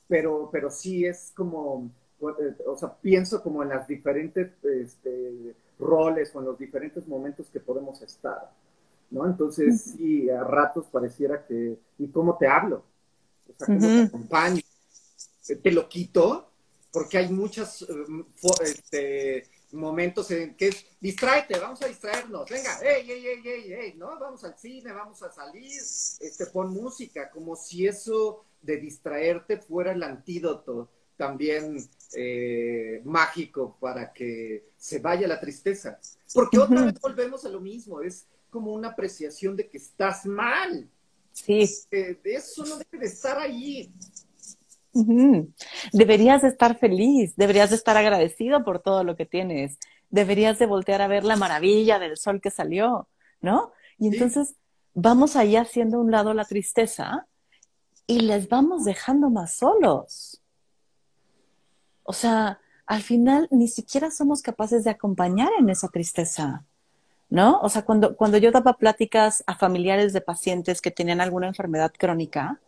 [0.09, 6.41] Pero, pero sí es como, o sea, pienso como en las diferentes este, roles o
[6.41, 8.51] en los diferentes momentos que podemos estar,
[9.11, 9.27] ¿no?
[9.27, 12.85] Entonces, sí, a ratos pareciera que, ¿y cómo te hablo?
[13.49, 14.63] O sea, ¿cómo te acompaño?
[15.63, 16.51] ¿Te lo quito?
[16.93, 17.87] porque hay muchos
[18.63, 23.95] este, momentos en que es, distráete, vamos a distraernos, venga, hey, hey, hey, hey, hey,
[23.97, 24.19] ¿no?
[24.19, 29.93] Vamos al cine, vamos a salir, este, pon música, como si eso de distraerte fuera
[29.93, 31.77] el antídoto también
[32.15, 36.01] eh, mágico para que se vaya la tristeza.
[36.33, 40.89] Porque otra vez volvemos a lo mismo, es como una apreciación de que estás mal.
[41.33, 41.69] Sí.
[41.91, 43.93] Eh, eso no debe de estar ahí.
[45.93, 49.79] Deberías de estar feliz, deberías de estar agradecido por todo lo que tienes,
[50.11, 53.09] deberías de voltear a ver la maravilla del sol que salió,
[53.41, 53.73] ¿no?
[53.99, 54.57] Y entonces
[54.95, 57.29] vamos ahí haciendo un lado la tristeza
[58.07, 60.43] y les vamos dejando más solos.
[62.03, 66.65] O sea, al final ni siquiera somos capaces de acompañar en esa tristeza,
[67.31, 67.61] ¿no?
[67.61, 71.93] O sea, cuando, cuando yo daba pláticas a familiares de pacientes que tenían alguna enfermedad
[71.97, 72.61] crónica,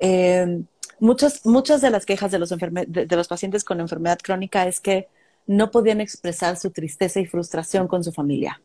[0.00, 0.62] eh,
[0.98, 5.08] muchas, muchas de las quejas de los, de, los pacientes con enfermedad crónica es que
[5.46, 8.60] no podían expresar su tristeza y frustración con su familia.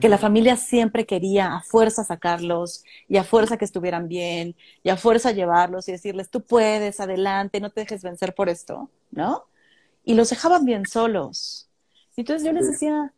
[0.00, 4.90] Que la familia siempre quería a fuerza sacarlos y a fuerza que estuvieran bien y
[4.90, 9.44] a fuerza llevarlos y decirles, tú puedes, adelante, no te dejes vencer por esto, ¿no?
[10.04, 11.70] Y los dejaban bien solos.
[12.16, 13.14] Entonces yo les decía,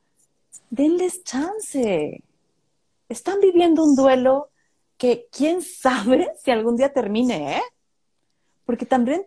[0.71, 2.23] denles chance.
[3.09, 4.51] Están viviendo un duelo
[4.97, 7.63] que quién sabe si algún día termine, ¿eh?
[8.67, 9.27] Porque también,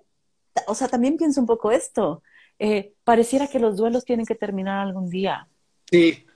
[0.68, 2.22] o sea, también pienso un poco esto.
[2.60, 5.48] Eh, pareciera que los duelos tienen que terminar algún día.
[5.90, 6.28] Sí.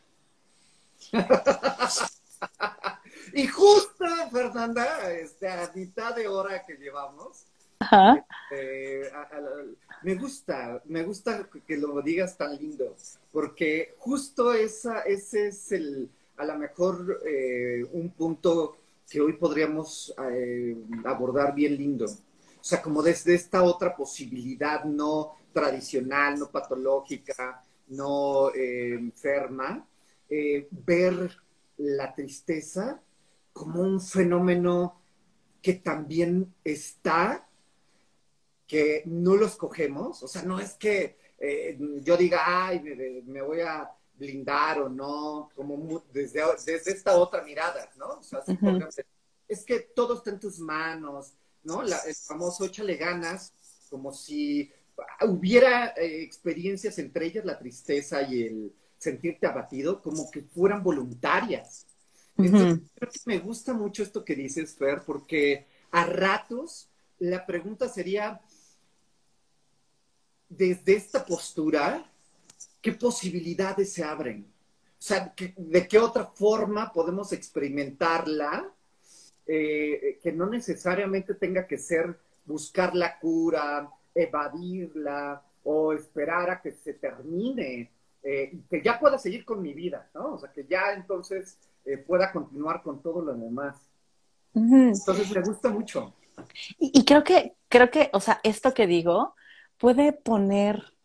[3.33, 7.45] y justo, Fernanda, este, a mitad de hora que llevamos,
[7.79, 9.11] este,
[10.03, 12.95] me gusta, me gusta que lo digas tan lindo,
[13.31, 18.77] porque justo esa, ese es el, a lo mejor eh, un punto
[19.09, 22.05] que hoy podríamos eh, abordar bien lindo.
[22.05, 29.87] O sea, como desde esta otra posibilidad no tradicional, no patológica, no eh, enferma,
[30.27, 31.37] ver
[31.77, 32.99] la tristeza
[33.53, 34.99] como un fenómeno
[35.61, 37.47] que también está,
[38.67, 42.81] que no lo escogemos, o sea, no es que eh, yo diga, ay,
[43.25, 48.19] me, voy a blindar o no, como desde, desde esta otra mirada, ¿no?
[48.19, 48.41] O sea,
[49.47, 51.81] es que todo está en tus manos, ¿no?
[51.83, 53.53] el famoso échale ganas,
[53.89, 54.71] como si
[55.21, 61.85] hubiera eh, experiencias entre ellas, la tristeza y el sentirte abatido, como que fueran voluntarias.
[62.37, 67.87] Entonces, creo que me gusta mucho esto que dices, Fer, porque a ratos la pregunta
[67.87, 68.41] sería,
[70.57, 72.05] desde esta postura,
[72.81, 74.45] ¿qué posibilidades se abren?
[74.97, 78.71] O sea, ¿de qué otra forma podemos experimentarla
[79.45, 86.71] eh, que no necesariamente tenga que ser buscar la cura, evadirla o esperar a que
[86.71, 87.91] se termine
[88.23, 90.33] eh, y que ya pueda seguir con mi vida, ¿no?
[90.33, 93.75] O sea, que ya entonces eh, pueda continuar con todo lo demás.
[94.55, 96.13] Entonces me gusta mucho.
[96.79, 99.35] Y, creo que, creo que, o sea, esto que digo
[99.77, 100.95] puede poner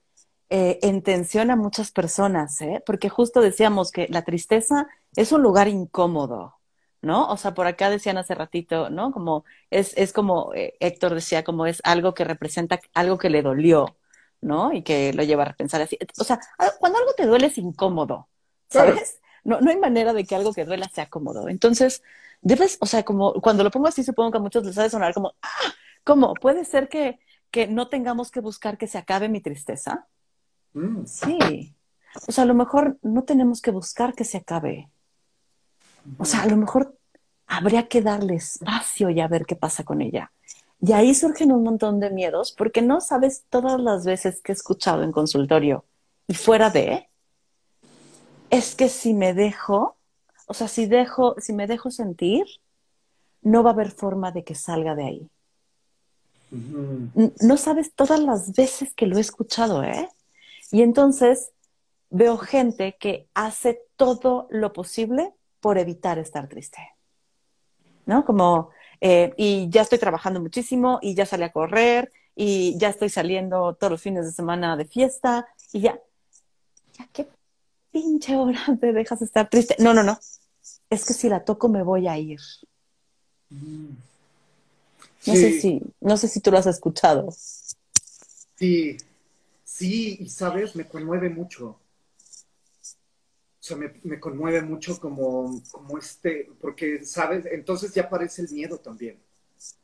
[0.51, 2.83] en tensión a muchas personas, ¿eh?
[2.85, 6.57] Porque justo decíamos que la tristeza es un lugar incómodo,
[7.03, 7.29] ¿no?
[7.29, 9.13] O sea, por acá decían hace ratito, ¿no?
[9.13, 13.43] Como es, es como eh, Héctor decía, como es algo que representa algo que le
[13.43, 13.97] dolió,
[14.41, 14.73] ¿no?
[14.73, 15.97] Y que lo lleva a pensar así.
[16.19, 16.41] O sea,
[16.81, 18.29] cuando algo te duele es incómodo,
[18.69, 19.21] ¿sabes?
[19.45, 21.49] No, no hay manera de que algo que duela sea cómodo.
[21.49, 22.03] Entonces,
[22.43, 24.91] debes, o sea, como cuando lo pongo así, supongo que a muchos les ha de
[24.91, 25.73] sonar como, ah,
[26.05, 26.35] ¿cómo?
[26.35, 30.07] ¿Puede ser que, que no tengamos que buscar que se acabe mi tristeza?
[30.73, 31.05] Mm.
[31.05, 31.75] Sí.
[32.27, 34.91] O sea, a lo mejor no tenemos que buscar que se acabe
[36.19, 36.97] o sea, a lo mejor
[37.47, 40.33] habría que darle espacio y a ver qué pasa con ella.
[40.81, 44.55] Y ahí surgen un montón de miedos porque no sabes todas las veces que he
[44.55, 45.85] escuchado en consultorio
[46.27, 47.09] y fuera de,
[48.49, 49.97] es que si me dejo,
[50.47, 52.47] o sea, si dejo, si me dejo sentir,
[53.43, 55.31] no va a haber forma de que salga de ahí.
[56.51, 60.09] No sabes todas las veces que lo he escuchado, ¿eh?
[60.73, 61.53] Y entonces
[62.11, 66.79] veo gente que hace todo lo posible por evitar estar triste.
[68.07, 68.25] ¿No?
[68.25, 73.09] Como, eh, y ya estoy trabajando muchísimo y ya salí a correr y ya estoy
[73.09, 76.01] saliendo todos los fines de semana de fiesta y ya,
[76.95, 77.29] ya qué
[77.93, 79.77] pinche hora te dejas estar triste.
[79.79, 80.19] No, no, no.
[80.89, 82.41] Es que si la toco me voy a ir.
[85.27, 87.29] No sé si, no sé si tú lo has escuchado.
[88.57, 88.97] Sí,
[89.65, 91.79] sí, y sabes, me conmueve mucho
[93.61, 97.45] o sea, me, conmueve mucho como, como este, porque, ¿sabes?
[97.45, 99.19] Entonces ya aparece el miedo también.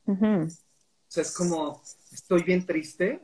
[0.06, 0.48] O
[1.08, 3.20] sea, es como, estoy bien triste,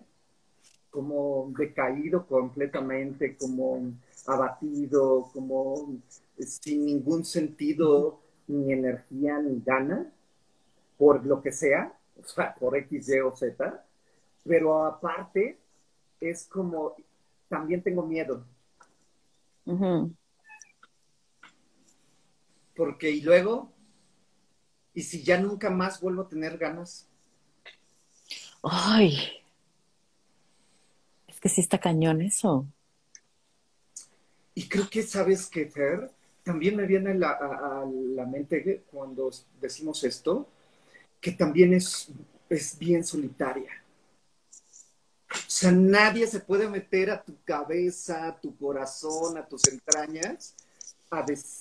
[0.90, 3.94] como decaído completamente, como
[4.26, 5.98] abatido, como
[6.38, 10.12] sin ningún sentido, ni energía, ni gana,
[10.98, 13.84] por lo que sea, o sea, por X, Y o Z,
[14.44, 15.58] pero aparte
[16.20, 16.94] es como,
[17.48, 18.44] también tengo miedo.
[22.74, 23.70] porque y luego,
[24.94, 27.06] y si ya nunca más vuelvo a tener ganas.
[28.62, 29.18] Ay,
[31.28, 32.66] es que sí está cañón eso.
[34.54, 36.10] Y creo que sabes que, Fer,
[36.42, 40.48] también me viene a, la mente cuando decimos esto,
[41.22, 42.10] que también es,
[42.50, 43.70] es bien solitaria.
[45.30, 50.54] O sea, nadie se puede meter a tu cabeza, a tu corazón, a tus entrañas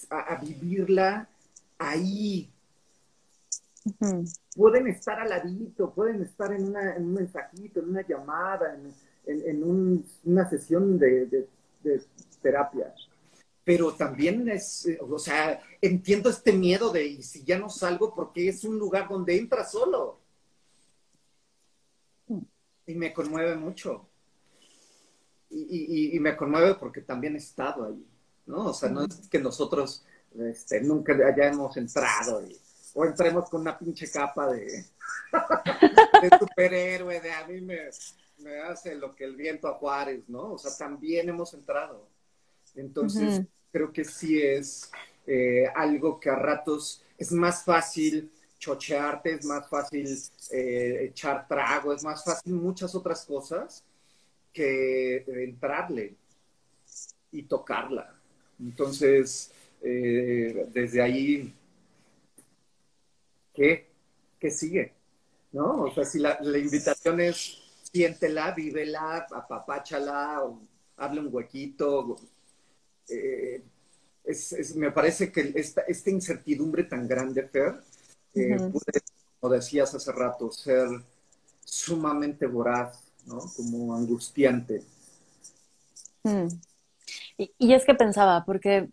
[0.10, 1.28] a, vivirla
[1.78, 2.50] ahí.
[4.56, 8.78] Pueden estar al ladito, pueden estar en, un mensajito, en una llamada,
[9.26, 11.47] en, una sesión de,
[12.41, 12.93] terapia.
[13.63, 18.50] Pero también es, o sea, entiendo este miedo de, y si ya no salgo, porque
[18.50, 20.19] es un lugar donde entra solo.
[22.88, 24.08] Y me conmueve mucho.
[25.50, 28.06] y, me conmueve porque también he estado ahí.
[28.45, 28.67] ¿no?
[28.67, 30.06] O sea, no es que nosotros
[30.38, 32.43] este, nunca hayamos entrado
[32.93, 34.65] o entremos con una pinche capa de,
[36.21, 37.80] de superhéroe, de a mí me,
[38.67, 40.54] hace lo que el viento a Juárez, ¿no?
[40.54, 42.08] O sea, también hemos entrado.
[42.76, 44.92] Entonces, creo que sí es
[45.28, 50.08] eh, algo que a ratos es más fácil chochearte, es más fácil
[50.52, 53.84] eh, echar trago, es más fácil muchas otras cosas
[54.54, 56.15] que entrarle
[57.32, 58.13] y tocarla.
[58.60, 59.52] Entonces,
[59.82, 61.54] eh, desde ahí,
[63.54, 63.88] ¿qué?
[64.40, 64.94] ¿Qué sigue?
[65.52, 65.84] ¿No?
[65.84, 67.58] O sea, si la, invitación es
[67.92, 70.62] siéntela, vívela, apapáchala, o
[70.98, 72.15] hable un huequito.
[73.12, 73.64] Eh,
[74.76, 77.82] me parece que esta, incertidumbre tan grande, Fer,
[78.34, 79.02] eh, puede,
[79.40, 80.88] como decías hace rato, ser
[81.64, 83.40] sumamente voraz, ¿no?
[83.56, 84.84] Como angustiante.
[86.24, 86.48] Mm.
[87.38, 88.90] Y, es que pensaba, porque,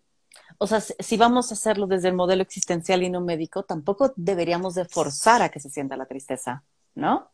[0.57, 4.75] o sea, si vamos a hacerlo desde el modelo existencial y no médico, tampoco deberíamos
[4.75, 6.63] de forzar a que se sienta la tristeza,
[6.95, 7.29] ¿no?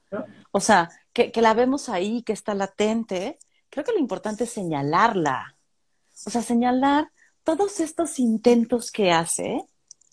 [0.51, 4.49] O sea, que, que la vemos ahí, que está latente, creo que lo importante es
[4.49, 5.54] señalarla.
[6.25, 7.11] O sea, señalar
[7.43, 9.65] todos estos intentos que hace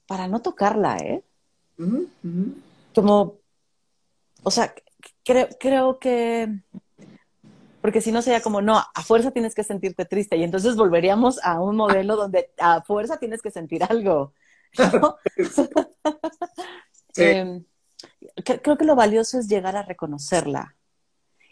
[0.07, 1.25] para no tocarla, ¿eh?
[2.95, 3.39] Como,
[4.43, 4.75] o sea,
[5.25, 6.49] creo, creo que,
[7.81, 11.43] porque si no sería como, no, a fuerza tienes que sentirte triste y entonces volveríamos
[11.43, 14.33] a un modelo donde a fuerza tienes que sentir algo.
[17.15, 17.63] Em,
[18.43, 20.77] creo que lo valioso es llegar a reconocerla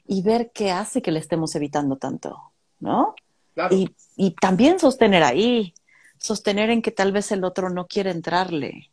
[0.06, 3.14] y ver qué hace que le estemos evitando tanto, ¿no?
[3.70, 5.74] Y, y también sostener ahí,
[6.18, 8.90] sostener en que tal vez el otro no quiere entrarle,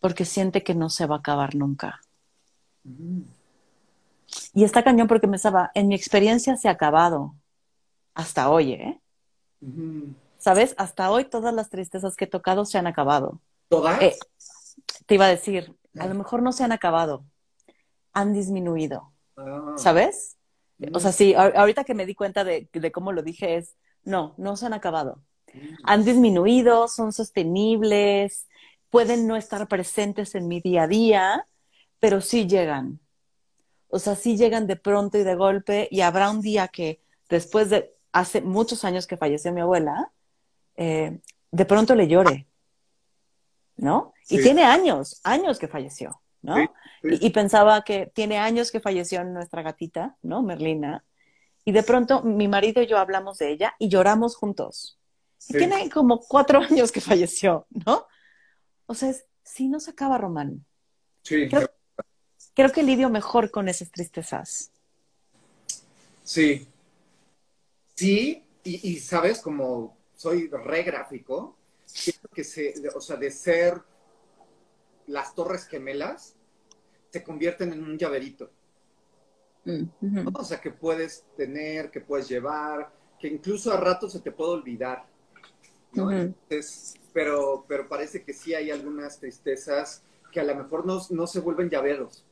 [0.00, 2.00] porque siente que no se va a acabar nunca.
[4.52, 7.34] Y está cañón porque me estaba, en mi experiencia se ha acabado,
[8.14, 9.00] hasta hoy, ¿eh?
[10.38, 10.74] ¿Sabes?
[10.78, 13.40] Hasta hoy todas las tristezas que he tocado se han acabado.
[13.68, 14.00] ¿Todas?
[14.02, 14.16] Eh,
[15.06, 17.24] te iba a decir, a lo mejor no se han acabado,
[18.12, 19.12] han disminuido.
[19.36, 19.74] Ah.
[19.76, 20.36] ¿Sabes?
[20.92, 24.34] O sea, sí, ahorita que me di cuenta de, de cómo lo dije es, no,
[24.38, 25.22] no se han acabado
[25.84, 28.48] han disminuido, son sostenibles,
[28.90, 31.46] pueden no estar presentes en mi día a día,
[31.98, 33.00] pero sí llegan.
[33.88, 37.70] O sea, sí llegan de pronto y de golpe y habrá un día que después
[37.70, 40.10] de hace muchos años que falleció mi abuela,
[40.76, 41.18] eh,
[41.50, 42.46] de pronto le llore,
[43.76, 44.14] ¿no?
[44.28, 46.60] Y tiene años, años que falleció, ¿no?
[47.02, 50.42] Y, y, pensaba que tiene años que falleció nuestra gatita, ¿no?
[50.42, 51.02] Merlina.
[51.70, 54.98] Y de pronto mi marido y yo hablamos de ella y lloramos juntos.
[55.46, 58.08] Tiene como cuatro años que falleció, ¿no?
[58.86, 59.14] O sea,
[59.44, 60.66] sí no se acaba Román.
[61.22, 61.48] Sí.
[61.48, 64.72] Creo, que lidio mejor con esas tristezas.
[66.24, 66.66] Sí.
[67.94, 71.56] Sí, y, sabes, como soy re gráfico,
[72.34, 73.80] que se, o sea, de ser
[75.06, 76.34] las torres gemelas,
[77.12, 78.50] se convierten en un llaverito.
[80.34, 84.52] O sea, que puedes tener, que puedes llevar, que incluso a ratos se te puede
[84.52, 85.04] olvidar
[87.12, 91.40] pero, pero parece que sí hay algunas tristezas que a lo mejor no, no se
[91.40, 92.24] vuelven llaveros,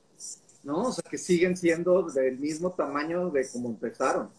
[0.62, 0.88] ¿no?
[0.88, 4.30] O sea, que siguen siendo del mismo tamaño de como empezaron,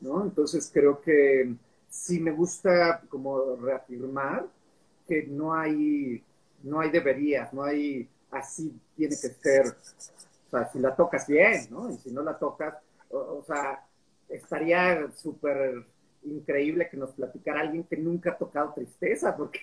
[0.00, 0.22] ¿no?
[0.22, 1.54] Entonces creo que
[1.88, 4.46] sí me gusta como reafirmar
[5.08, 6.22] que no hay,
[6.62, 9.76] no hay deberías, no hay así tiene que ser.
[10.50, 11.90] O sea, si la tocas bien, ¿no?
[11.90, 12.74] Y si no la tocas,
[13.10, 13.86] o sea,
[14.28, 15.86] estaría súper
[16.24, 19.60] increíble que nos platicara alguien que nunca ha tocado tristeza, porque,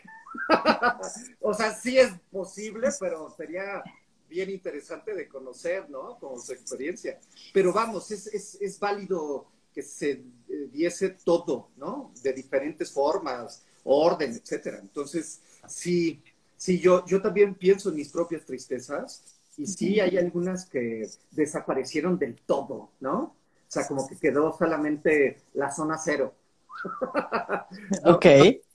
[1.41, 3.83] o sea, sí es posible, pero sería
[4.29, 6.17] bien interesante de conocer, ¿no?
[6.19, 7.19] Como su experiencia.
[7.53, 10.23] Pero vamos, es, es, es válido que se eh,
[10.71, 12.11] diese todo, ¿no?
[12.23, 14.79] De diferentes formas, orden, etcétera.
[14.79, 16.23] Entonces, sí,
[16.55, 22.17] sí, yo, yo también pienso en mis propias tristezas y sí hay algunas que desaparecieron
[22.17, 23.19] del todo, ¿no?
[23.19, 26.33] O sea, como que quedó solamente la zona cero.
[28.05, 28.25] ok.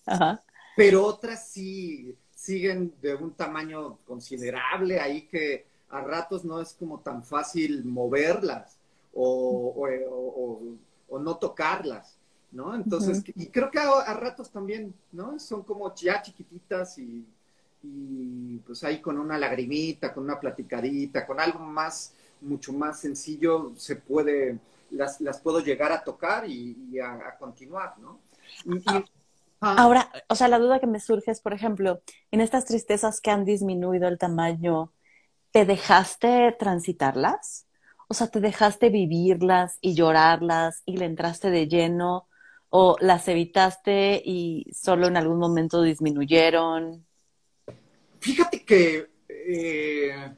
[0.05, 0.43] Ajá.
[0.77, 6.99] Pero otras sí siguen de un tamaño considerable, ahí que a ratos no es como
[7.01, 8.79] tan fácil moverlas
[9.15, 9.87] o,
[11.21, 12.19] no tocarlas,
[12.51, 12.75] ¿no?
[12.75, 15.39] Entonces, y creo que a, ratos también, ¿no?
[15.39, 17.25] Son como ya chiquititas y,
[18.65, 23.97] pues ahí con una lagrimita, con una platicadita, con algo más, mucho más sencillo, se
[23.97, 24.59] puede
[24.93, 28.21] las, las puedo llegar a tocar y, a, continuar, ¿no?
[29.61, 33.21] Ah, ahora, o sea, la duda que me surge es, por ejemplo, en estas tristezas
[33.21, 34.93] que han disminuido el tamaño,
[35.51, 37.67] ¿te dejaste transitarlas?
[38.09, 42.29] O sea, ¿te dejaste vivirlas y llorarlas y le entraste de lleno?
[42.69, 47.07] ¿O las evitaste y solo en algún momento disminuyeron?
[48.23, 50.33] Fíjate que eh,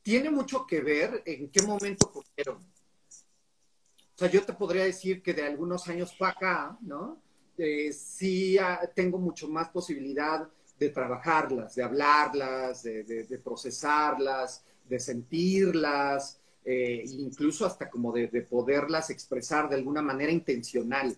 [0.00, 2.58] tiene mucho que ver en qué momento ocurrieron.
[2.58, 7.20] O sea, yo te podría decir que de algunos años para acá, ¿no?
[7.58, 16.38] Eh, sí ah, tengo mucho más posibilidad de trabajarlas, de hablarlas, de, procesarlas, de sentirlas,
[16.64, 21.16] eh, incluso hasta como de, poderlas expresar de alguna manera intencional.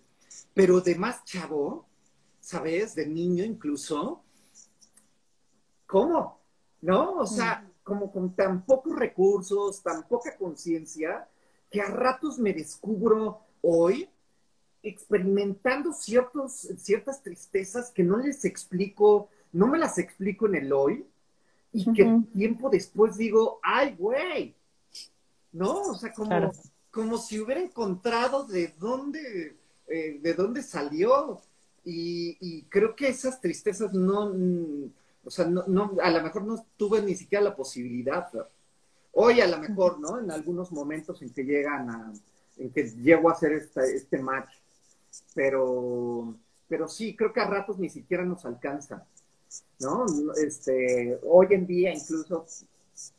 [0.54, 1.86] Pero de más chavo,
[2.40, 2.94] ¿sabes?
[2.94, 4.22] De niño incluso,
[5.87, 6.41] ¿cómo?
[6.82, 7.14] ¿No?
[7.14, 11.28] O sea, como con tan pocos recursos, tan poca conciencia,
[11.70, 14.09] que a ratos me descubro hoy
[14.82, 21.07] experimentando ciertos, ciertas tristezas que no les explico, no me las explico en el hoy,
[21.72, 24.55] y que tiempo después digo, ay, güey,
[25.53, 25.82] ¿no?
[25.82, 26.53] O sea, como,
[26.91, 29.57] como si hubiera encontrado de dónde,
[29.89, 31.41] eh, de dónde salió
[31.84, 34.32] y, creo que esas tristezas no,
[35.26, 38.28] o sea, no, no, a lo mejor no tuve ni siquiera la posibilidad.
[39.12, 40.20] Hoy a lo mejor, ¿no?
[40.20, 42.12] En algunos momentos en que llegan a,
[42.58, 44.54] en que llego a hacer este match,
[45.34, 46.36] pero,
[46.68, 49.04] pero sí, creo que a ratos ni siquiera nos alcanza,
[49.80, 50.06] ¿no?
[50.36, 52.46] Este, hoy en día incluso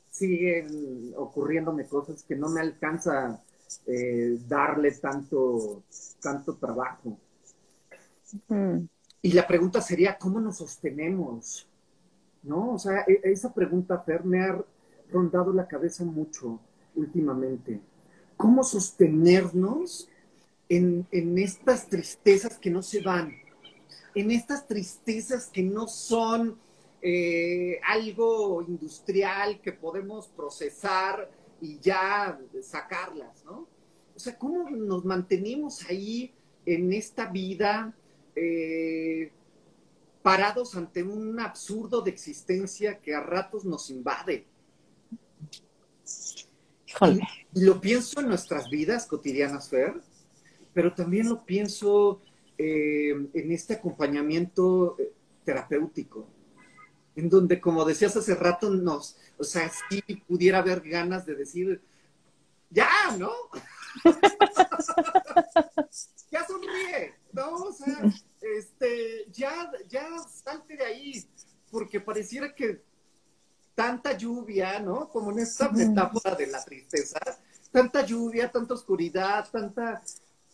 [0.09, 3.43] siguen ocurriéndome cosas que no me alcanza
[3.85, 5.83] eh, darle tanto,
[6.21, 7.17] tanto trabajo.
[9.21, 11.66] Y la pregunta sería, ¿cómo nos sostenemos?
[12.47, 12.73] ¿No?
[12.73, 14.63] O sea, e, esa pregunta, Fer, me ha
[15.11, 16.59] rondado la cabeza mucho
[16.95, 17.79] últimamente.
[18.35, 20.09] ¿Cómo sostenernos
[20.69, 23.33] en, en estas tristezas que no se van?
[24.15, 26.57] En estas tristezas que no son
[27.01, 31.29] eh, algo industrial que podemos procesar
[31.61, 33.67] y ya sacarlas, ¿no?
[34.15, 36.33] O sea, ¿cómo nos mantenemos ahí
[36.65, 37.93] en esta vida
[38.35, 39.31] eh,
[40.27, 44.45] parados ante un absurdo de existencia que a ratos nos invade.
[47.53, 49.93] Y, lo pienso en nuestras vidas cotidianas, Fer,
[50.73, 52.21] pero también lo pienso
[52.57, 55.13] eh, en este acompañamiento eh,
[55.45, 56.27] terapéutico,
[57.15, 61.81] en donde, como decías hace rato, nos, o sea, sí pudiera haber ganas de decir,
[62.69, 63.31] ya, ¿no?
[66.31, 67.63] ya sonríe, ¿no?
[67.63, 68.13] O sea,
[68.55, 71.25] este, ya, ya salte de ahí,
[71.71, 72.81] porque pareciera que
[73.75, 75.09] tanta lluvia, ¿no?
[75.09, 77.19] Como en esta metáfora de la tristeza,
[77.71, 80.01] tanta lluvia, tanta oscuridad, tanta...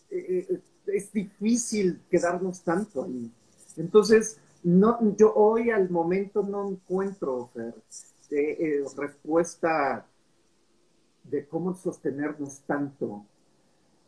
[0.10, 3.32] Eh, eh, es difícil quedarnos tanto ahí.
[3.78, 7.50] Entonces, no, yo hoy al momento no encuentro
[8.30, 10.06] eh, respuesta
[11.24, 13.26] de cómo sostenernos tanto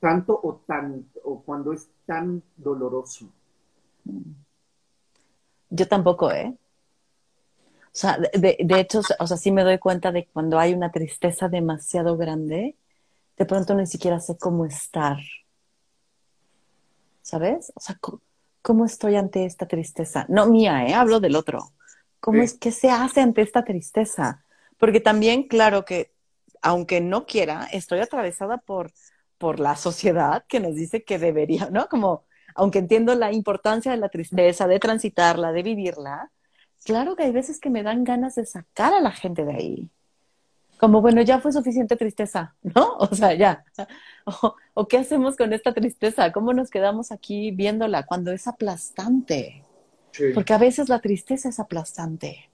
[0.06, 3.32] tanto o, tan, o cuando es tan doloroso.
[5.70, 6.54] Yo tampoco, ¿eh?
[7.86, 10.92] O sea, de, de, hecho, o sea, sí me doy cuenta de cuando hay una
[10.92, 12.76] tristeza demasiado grande,
[13.38, 15.18] de pronto ni siquiera sé cómo estar.
[17.22, 17.72] ¿Sabes?
[17.76, 17.98] O sea,
[18.62, 20.26] ¿cómo, estoy ante esta tristeza?
[20.30, 20.94] No mía, ¿eh?
[20.94, 21.72] Hablo del otro.
[22.20, 24.44] ¿Cómo es que se hace ante esta tristeza?
[24.78, 26.12] Porque también, claro que,
[26.62, 28.92] aunque no quiera, estoy atravesada por
[29.38, 31.88] por la sociedad que nos dice que debería, ¿no?
[31.90, 32.25] Como,
[32.56, 36.32] aunque entiendo la importancia de la tristeza, de transitarla, de vivirla,
[36.84, 39.90] claro que hay veces que me dan ganas de sacar a la gente de ahí.
[40.78, 42.96] Como, bueno, ya fue suficiente tristeza, ¿no?
[42.98, 43.64] O sea, ya.
[44.74, 46.32] O, qué hacemos con esta tristeza?
[46.32, 49.64] ¿Cómo nos quedamos aquí viéndola cuando es aplastante?
[50.34, 52.50] Porque a veces la tristeza es aplastante.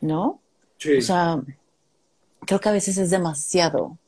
[0.00, 0.40] ¿No?
[0.78, 0.98] Sí.
[0.98, 1.42] O sea,
[2.46, 3.98] creo que a veces es demasiado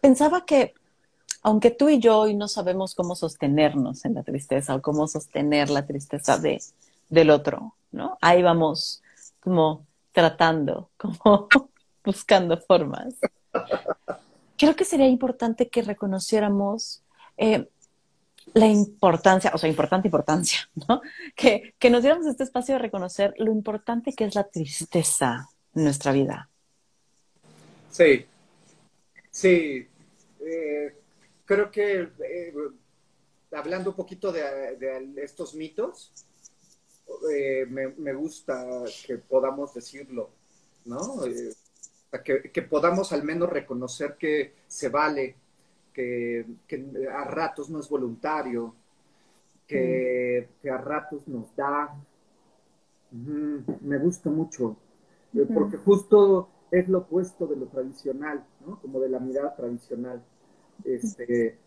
[0.00, 0.74] pensaba que
[1.42, 5.70] aunque tú y yo hoy no sabemos cómo sostenernos en la tristeza o cómo sostener
[5.70, 6.62] la tristeza de,
[7.08, 8.18] del otro, ¿no?
[8.20, 9.02] Ahí vamos
[9.40, 11.48] como tratando, como
[12.04, 13.14] buscando formas.
[14.56, 17.02] Creo que sería importante que reconociéramos
[17.36, 17.68] eh,
[18.54, 21.00] la importancia, o sea, importante importancia, ¿no?
[21.36, 25.84] Que, que nos diéramos este espacio de reconocer lo importante que es la tristeza en
[25.84, 26.48] nuestra vida.
[27.90, 28.26] Sí,
[29.38, 29.86] Sí,
[30.40, 30.94] eh,
[31.48, 32.54] creo que eh,
[33.52, 36.12] hablando un poquito de, estos mitos,
[37.32, 40.28] eh, me, gusta que podamos decirlo,
[40.84, 41.22] ¿no?
[42.22, 45.36] Que, podamos al menos reconocer que se vale,
[45.94, 46.44] que,
[47.10, 48.74] a ratos no es voluntario,
[49.66, 50.68] que, mm.
[50.68, 51.96] a ratos nos da.
[53.10, 54.76] me gusta mucho,
[55.54, 58.78] porque justo es lo opuesto de lo tradicional, ¿no?
[58.82, 60.22] Como de la mirada tradicional,
[60.84, 61.58] este,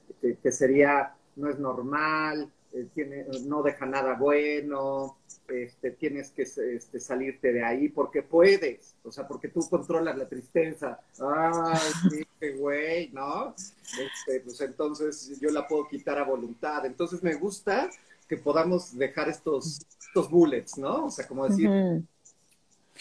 [0.41, 6.99] que, sería, no es normal, eh, tiene, no deja nada bueno, este, tienes que este,
[6.99, 10.99] salirte de ahí porque puedes, o sea, porque tú controlas la tristeza.
[11.20, 13.53] Ay, sí, qué güey, ¿no?
[13.55, 16.86] Este, pues entonces yo la puedo quitar a voluntad.
[16.86, 17.89] Entonces me gusta
[18.28, 21.07] que podamos dejar estos, estos bullets, ¿no?
[21.07, 21.70] O sea, como decir,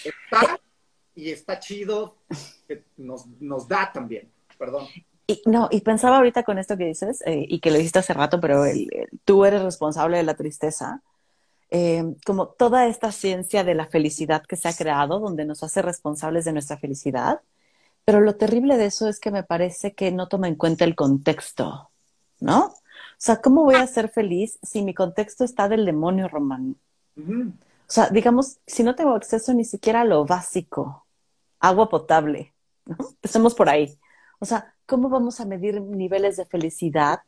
[0.05, 0.61] está
[1.15, 2.17] y está chido
[2.67, 4.29] que nos, nos da también.
[4.59, 4.87] Perdón.
[5.31, 8.15] Y, no, y pensaba ahorita con esto que dices, eh, y que lo dijiste hace
[8.15, 8.65] rato, pero
[9.25, 11.03] tú eres responsable de la tristeza.
[11.71, 15.83] Eh, como toda esta ciencia de la felicidad que se ha creado, donde nos hace
[15.83, 17.43] responsables de nuestra felicidad,
[18.05, 20.97] pero lo terrible de eso es que me parece que no toma en cuenta el
[20.97, 21.91] contexto,
[22.41, 22.65] ¿no?
[22.67, 22.75] O
[23.19, 26.75] sea, ¿cómo voy a ser feliz si mi contexto está del demonio romano?
[27.17, 27.53] O
[27.87, 31.07] sea, digamos, si no tengo acceso ni siquiera a lo básico,
[31.61, 32.53] agua potable,
[32.85, 32.97] ¿no?
[33.11, 33.97] Empecemos por ahí.
[34.41, 37.21] O sea, ¿cómo vamos a medir niveles de felicidad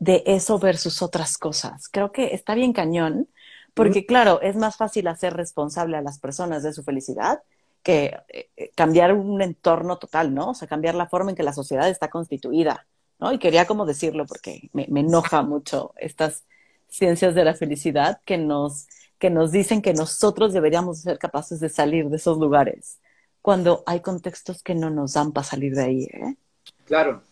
[0.00, 1.88] de eso versus otras cosas.
[1.88, 3.28] Creo que está bien cañón,
[3.72, 7.40] porque claro, es más fácil hacer responsable a las personas de su felicidad
[7.84, 10.50] que eh, cambiar un entorno total, ¿no?
[10.50, 12.86] O sea, cambiar la forma en que la sociedad está constituida,
[13.20, 13.32] ¿no?
[13.32, 16.44] Y quería como decirlo porque me, me enoja mucho estas
[16.88, 18.88] ciencias de la felicidad que nos,
[19.18, 22.98] que nos dicen que nosotros deberíamos ser capaces de salir de esos lugares,
[23.40, 26.36] cuando hay contextos que no nos dan para salir de ahí, ¿eh?
[26.84, 27.22] Claro.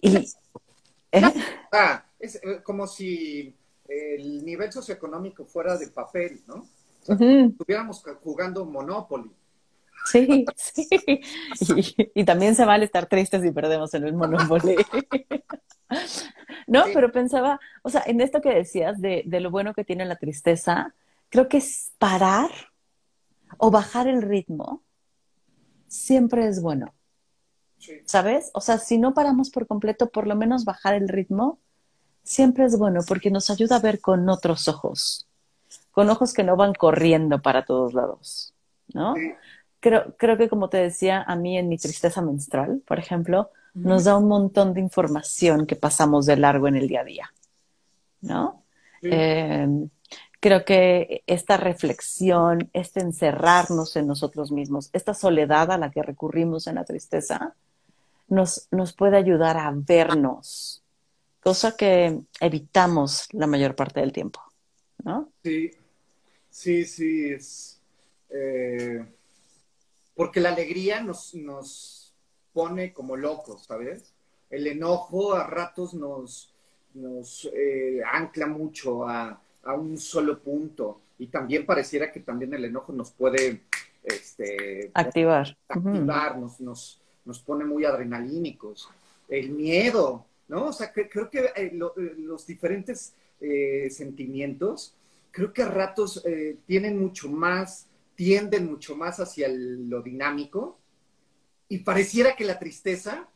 [0.00, 0.16] Y,
[1.12, 1.22] ¿eh?
[1.72, 3.54] Ah, es eh, como si
[3.88, 6.66] el nivel socioeconómico fuera de papel, ¿no?
[7.02, 9.30] Estuviéramos jugando Monopoly.
[10.04, 10.44] Sí,
[11.54, 11.94] sí.
[12.14, 14.76] Y, también se vale estar tristes si perdemos en el Monopoly.
[16.66, 20.06] No, pero pensaba, o sea, en esto que decías de, de, lo bueno que tiene
[20.06, 20.94] la tristeza,
[21.28, 22.50] creo que es parar
[23.58, 24.82] o bajar el ritmo
[25.92, 26.94] siempre es bueno.
[28.04, 28.50] ¿Sabes?
[28.54, 31.58] O sea, si no paramos por completo, por lo menos bajar el ritmo
[32.22, 35.26] siempre es bueno porque nos ayuda a ver con otros ojos,
[35.90, 38.54] con ojos que no van corriendo para todos lados,
[38.92, 39.14] ¿no?
[39.80, 44.04] Creo, creo que como te decía, a mí en mi tristeza menstrual, por ejemplo, nos
[44.04, 47.32] da un montón de información que pasamos de largo en el día a día,
[48.20, 48.62] ¿no?
[49.02, 49.66] Eh,
[50.38, 56.66] creo que esta reflexión, este encerrarnos en nosotros mismos, esta soledad a la que recurrimos
[56.66, 57.54] en la tristeza,
[58.32, 60.82] nos, nos puede ayudar a vernos,
[61.40, 64.40] cosa que evitamos la mayor parte del tiempo,
[65.04, 65.30] ¿no?
[65.44, 65.70] Sí,
[66.48, 67.78] sí, sí, es...
[68.30, 69.04] Eh,
[70.14, 72.14] porque la alegría nos, nos
[72.54, 74.14] pone como locos, ¿sabes?
[74.48, 76.54] El enojo a ratos nos,
[76.94, 82.64] nos eh, ancla mucho a, a, un solo punto y también pareciera que también el
[82.64, 83.64] enojo nos puede
[84.02, 88.88] este, activar, activar nos, nos, nos pone muy adrenalínicos.
[89.28, 90.66] El miedo, ¿no?
[90.66, 91.70] O sea, creo que eh, eh,
[92.18, 94.94] los diferentes eh, sentimientos,
[95.30, 96.22] creo que a ratos
[96.66, 100.78] tienen mucho más, tienden mucho más hacia lo dinámico
[101.68, 103.28] y pareciera que la tristeza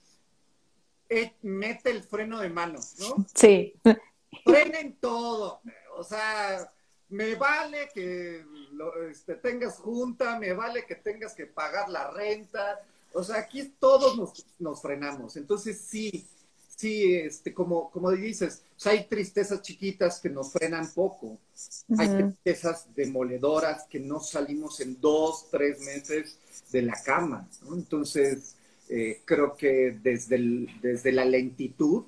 [1.42, 3.26] mete el freno de mano, ¿no?
[3.34, 3.74] Sí.
[4.44, 5.62] Frenen todo,
[5.96, 6.70] o sea,
[7.08, 8.44] me vale que
[9.10, 12.80] este, tengas junta, me vale que tengas que pagar la renta,
[13.16, 15.38] o sea, aquí todos nos, frenamos.
[15.38, 16.26] Entonces, sí,
[16.68, 21.38] sí, este, como, como dices, hay tristezas chiquitas que nos frenan poco.
[21.96, 26.38] Hay tristezas demoledoras que no salimos en dos, tres meses
[26.70, 27.48] de la cama.
[27.72, 28.54] Entonces,
[28.90, 32.04] eh, creo que desde, desde la lentitud,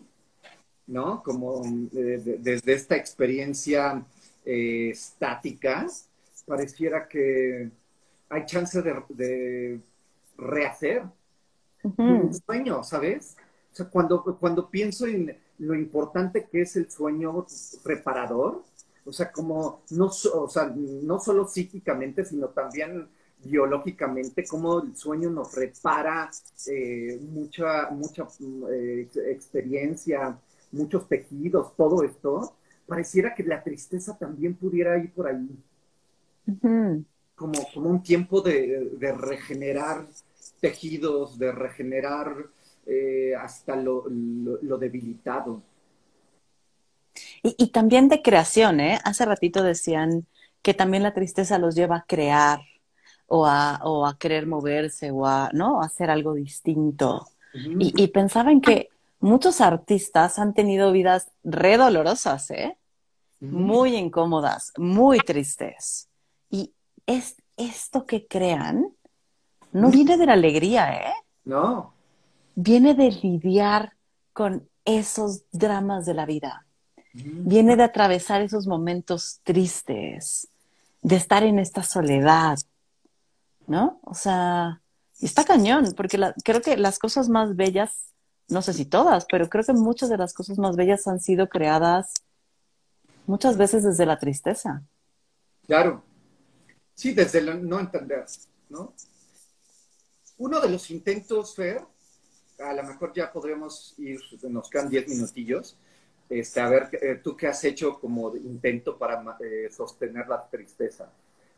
[0.88, 1.22] ¿no?
[1.22, 1.62] Como
[1.96, 4.04] eh, desde esta experiencia
[4.44, 5.86] eh, estática,
[6.46, 7.70] pareciera que
[8.28, 9.80] hay chance de
[10.39, 11.05] rehacer
[11.82, 13.36] un sueño, ¿sabes?
[13.72, 17.47] O sea, cuando, cuando pienso en lo importante que es el sueño
[17.84, 18.64] reparador,
[19.05, 23.09] o sea, como no, o sea, no solo psíquicamente, sino también
[23.45, 26.30] biológicamente, como el sueño nos repara
[26.66, 28.26] eh, mucha, mucha
[28.70, 30.39] eh, experiencia,
[30.72, 32.55] muchos tejidos, todo esto,
[32.86, 35.49] pareciera que la tristeza también pudiera ir por ahí.
[37.34, 40.07] como, como un tiempo de, de regenerar
[40.61, 42.46] tejidos, de regenerar
[42.86, 44.04] eh, hasta lo,
[44.78, 45.62] debilitado.
[47.42, 48.98] Y, también de creación, ¿eh?
[49.04, 50.26] Hace ratito decían
[50.62, 52.61] que también la tristeza los lleva a crear
[53.26, 55.82] o a, o a querer moverse o a, ¿no?
[55.82, 57.26] hacer algo distinto.
[57.52, 58.88] y, y, pensaba en que
[59.20, 62.76] muchos artistas han tenido vidas re dolorosas, ¿eh?
[63.40, 66.09] Muy incómodas, muy tristes.
[66.50, 66.72] Y
[67.06, 68.94] es esto que crean
[69.73, 71.14] no viene de la alegría, ¿eh?
[71.45, 71.95] No.
[72.55, 73.93] Viene de lidiar
[74.33, 76.66] con esos dramas de la vida.
[77.12, 80.49] Viene de atravesar esos momentos tristes,
[81.03, 82.59] de estar en esta soledad,
[83.66, 83.99] ¿no?
[84.03, 84.81] O sea,
[85.21, 88.12] está cañón, porque creo que las cosas más bellas,
[88.49, 91.49] no sé si todas, pero creo que muchas de las cosas más bellas han sido
[91.49, 92.12] creadas
[93.27, 94.83] muchas veces desde la tristeza.
[95.66, 96.03] Claro.
[96.95, 98.25] Sí, desde el no entender,
[98.69, 98.93] ¿no?
[100.39, 101.82] Uno de los intentos, Fer,
[102.59, 105.76] a lo mejor ya podremos ir, nos quedan 10 minutillos,
[106.28, 111.11] este, a ver, eh, tú qué has hecho como intento para eh, sostener la tristeza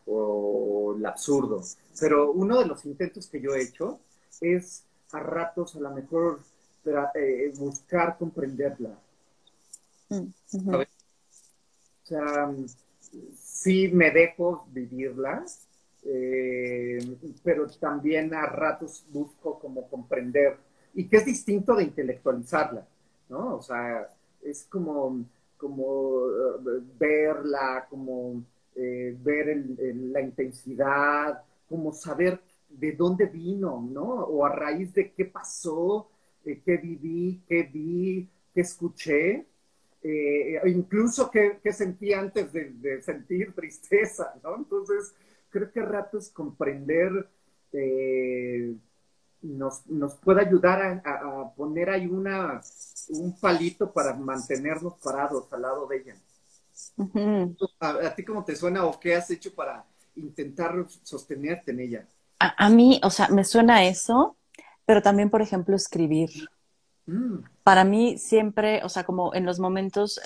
[0.07, 1.63] o el absurdo.
[1.99, 3.99] Pero uno de los intentos que yo he hecho
[4.41, 6.41] es a ratos a lo mejor
[7.15, 8.97] eh, buscar comprenderla.
[10.09, 10.85] Mm, o
[12.05, 12.53] sea,
[13.37, 15.45] sí me dejo vivirla,
[16.03, 16.99] eh,
[17.45, 20.57] pero también a ratos busco como comprender,
[20.95, 22.87] y que es distinto de intelectualizarla,
[23.29, 23.57] ¿no?
[23.57, 24.09] O sea,
[24.43, 25.25] es como,
[25.57, 28.43] como eh, verla, como
[28.75, 34.03] eh, ver la intensidad, como saber de dónde vino, ¿no?
[34.03, 36.11] O a raíz de qué pasó,
[36.43, 39.47] qué viví, qué vi, qué escuché,
[40.67, 44.57] incluso qué, sentí antes de, sentir tristeza, ¿no?
[44.57, 45.15] Entonces,
[45.51, 47.29] creo que a ratos comprender
[49.43, 52.61] nos, nos puede ayudar a, poner ahí una,
[53.09, 56.17] un palito para mantenernos parados al lado de ella.
[57.81, 59.85] ¿A, ti cómo te suena o qué has hecho para
[60.17, 62.07] intentar sostenerte en ella?
[62.39, 64.37] A, mí, o sea, me suena eso,
[64.87, 66.31] pero también, por ejemplo, escribir.
[67.07, 67.41] Mm.
[67.63, 70.21] Para mí siempre, o sea, como en los momentos,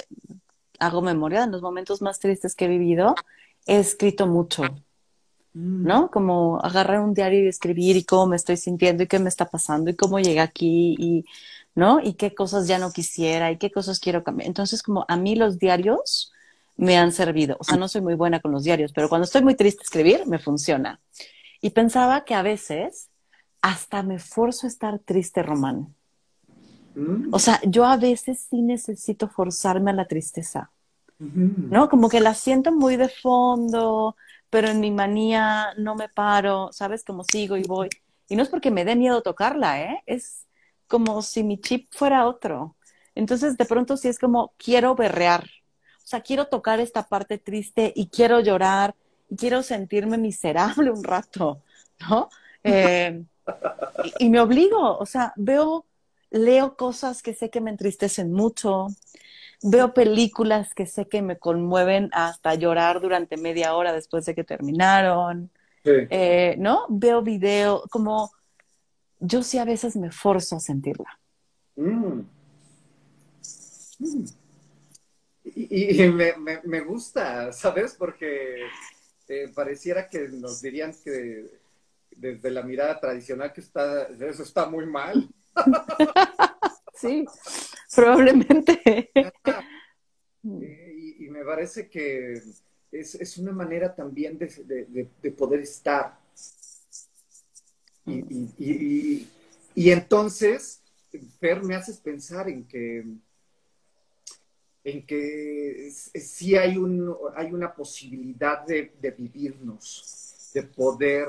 [0.79, 3.17] hago memoria, en los momentos más tristes que he vivido,
[3.67, 4.63] he escrito mucho.
[5.55, 5.87] Mm.
[5.87, 6.11] ¿no?
[6.11, 9.49] Como agarrar un diario y escribir y cómo me estoy sintiendo y qué me está
[9.49, 11.25] pasando y cómo llegué aquí y,
[11.75, 12.01] ¿no?
[12.01, 14.49] Y qué cosas ya no quisiera y qué cosas quiero cambiar.
[14.49, 16.33] Entonces, como a mí los diarios
[16.77, 17.57] me han servido.
[17.61, 20.27] O sea, no soy muy buena con los diarios, pero cuando estoy muy triste escribir,
[20.27, 21.01] me funciona.
[21.61, 23.09] Y pensaba que a veces
[23.63, 25.95] hasta me forzo a estar triste, Román.
[26.97, 27.33] Mm.
[27.33, 30.71] O sea, yo a veces sí necesito forzarme a la tristeza.
[31.17, 31.89] ¿No?
[31.89, 34.17] Como que la siento muy de fondo,
[34.55, 37.03] pero en mi manía no me paro, ¿sabes?
[37.03, 37.89] Como sigo y voy.
[38.29, 40.05] Y no es porque me dé miedo tocarla, ¿eh?
[40.07, 40.47] Es
[40.87, 42.77] como si mi chip fuera otro.
[43.17, 45.43] Entonces, de pronto sí es como, quiero berrear.
[45.43, 48.95] O sea, quiero tocar esta parte triste y quiero llorar
[49.29, 51.61] y quiero sentirme miserable un rato,
[52.09, 52.29] ¿no?
[52.63, 53.25] Eh,
[54.05, 55.85] y, y, me obligo, o sea, veo,
[56.31, 58.87] leo cosas que sé que me entristecen mucho,
[59.63, 64.45] veo películas que sé que me conmueven hasta llorar durante media hora después de que
[64.45, 65.51] terminaron.
[65.85, 66.87] Eh, ¿No?
[66.89, 68.33] Veo video, como
[69.21, 71.19] yo sí a veces me forzo a sentirla.
[71.77, 72.21] Mm.
[73.99, 74.25] Mm.
[75.45, 76.09] Y,
[76.65, 77.95] me, gusta, ¿sabes?
[77.95, 78.67] Porque
[79.29, 81.61] eh, pareciera que nos dirían que
[82.17, 85.29] desde la mirada tradicional que está, eso está muy mal.
[86.95, 87.25] sí,
[87.95, 89.11] probablemente.
[90.43, 92.41] y, me parece que
[92.93, 96.19] es, una manera también de, poder estar.
[98.07, 99.27] Y,
[99.75, 100.81] entonces,
[101.41, 103.05] Fer, me haces pensar en que
[104.85, 111.27] en que sí hay, un, hay una posibilidad de, vivirnos, de poder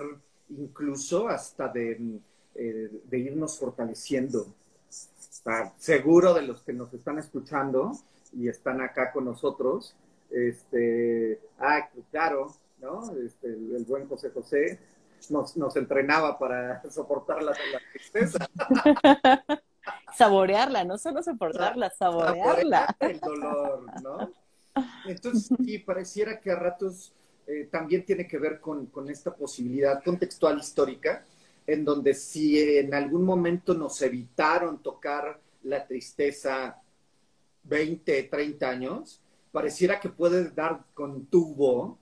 [0.49, 2.19] incluso hasta de,
[2.53, 4.53] eh, de irnos fortaleciendo
[5.77, 7.91] seguro de los que nos están escuchando
[8.33, 9.95] y están acá con nosotros,
[10.31, 13.11] este, ah, claro, ¿no?
[13.17, 14.79] Este, el buen José José
[15.29, 17.53] nos, nos entrenaba para soportar la,
[17.91, 18.49] tristeza.
[20.17, 22.95] saborearla, no solo soportarla, saborearla.
[22.99, 24.31] El dolor, ¿no?
[25.05, 27.13] Entonces, y pareciera que a ratos
[27.47, 31.23] eh, también tiene que ver con, con, esta posibilidad contextual histórica
[31.67, 36.81] en donde si en algún momento nos evitaron tocar la tristeza
[37.63, 41.97] 20, 30 años, pareciera que puede dar con tubo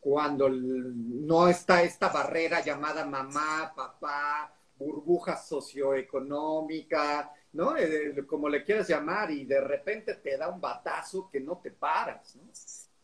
[0.00, 7.76] cuando no está esta barrera llamada mamá, papá, burbuja socioeconómica, ¿no?
[7.76, 11.70] Eh, como le quieras llamar, y de repente te da un batazo que no te
[11.70, 12.42] paras, ¿no?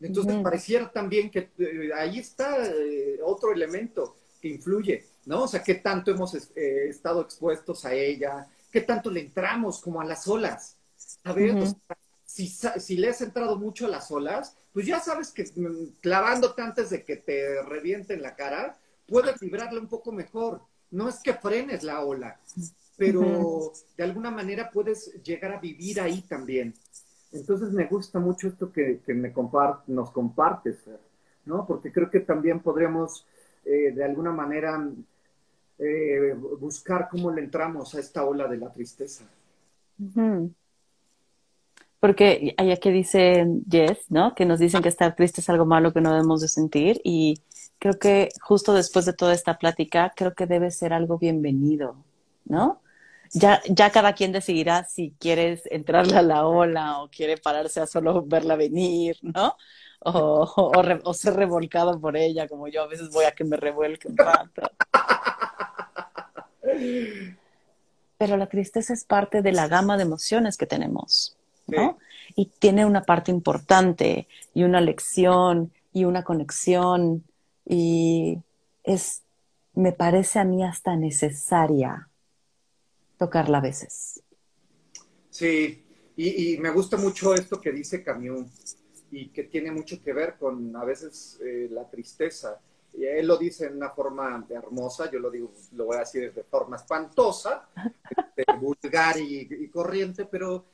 [0.07, 5.05] Entonces pareciera también que eh, ahí está eh, otro elemento que influye.
[5.27, 5.45] ¿No?
[5.45, 10.01] O sea, qué tanto hemos eh, estado expuestos a ella, qué tanto le entramos como
[10.01, 10.77] a las olas.
[11.25, 11.55] A ver,
[12.25, 16.63] si, si, le has entrado mucho a las olas, pues ya sabes que mm, clavándote
[16.63, 20.63] antes de que te reviente en la cara, puedes librarla un poco mejor.
[20.91, 22.41] No es que frenes la ola,
[22.97, 26.75] pero de alguna manera puedes llegar a vivir ahí también.
[27.33, 29.33] Entonces me gusta mucho esto que, que me
[29.87, 30.79] nos compartes,
[31.45, 31.65] ¿no?
[31.67, 33.25] Porque creo que también podríamos
[33.65, 34.83] eh, de alguna manera
[35.81, 39.25] eh, buscar cómo le entramos a esta ola de la tristeza.
[41.99, 44.35] Porque allá que dice Jess, ¿no?
[44.35, 47.41] Que nos dicen que estar triste es algo malo que no debemos de sentir y
[47.79, 51.97] creo que justo después de toda esta plática, creo que debe ser algo bienvenido,
[52.45, 52.83] ¿no?
[53.33, 57.87] Ya, ya cada quien decidirá si quieres entrarle a la ola o quiere pararse a
[57.87, 59.57] solo verla venir, ¿no?
[60.03, 60.73] o,
[61.05, 64.17] o, ser revolcado por ella, como yo a veces voy a que me revuelque un
[64.17, 64.63] rato.
[68.19, 71.99] Pero la tristeza es parte de la gama de emociones que tenemos, ¿no?
[72.37, 77.25] Y tiene una parte importante y una lección y una conexión
[77.65, 78.39] y
[78.85, 79.23] es,
[79.75, 82.09] me parece a mí hasta necesaria
[83.19, 84.23] tocarla a veces.
[85.31, 85.85] Sí,
[86.17, 88.77] Y, me gusta mucho esto que dice Camus
[89.11, 92.61] y que tiene mucho que ver con a veces eh, la tristeza.
[92.93, 96.33] Y él lo dice en una forma hermosa, yo lo digo, lo voy a decir
[96.35, 97.69] de forma espantosa,
[98.37, 100.67] este, vulgar y, corriente, pero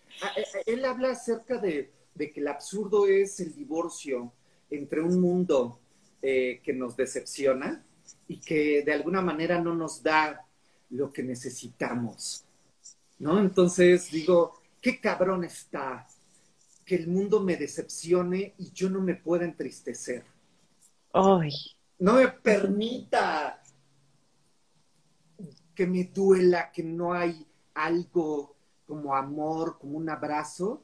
[0.65, 4.33] él habla acerca de, de, que el absurdo es el divorcio
[4.71, 5.79] entre un mundo
[6.23, 7.85] eh, que nos decepciona
[8.27, 10.45] y que de alguna manera no nos da
[10.91, 12.45] lo que necesitamos.
[13.19, 13.39] ¿No?
[13.39, 16.07] Entonces digo, qué cabrón está
[16.85, 20.25] que el mundo me decepcione y yo no me pueda entristecer.
[21.13, 21.76] Ay.
[21.99, 23.63] No me permita
[25.75, 30.83] que me duela, que no hay algo como amor, como un abrazo,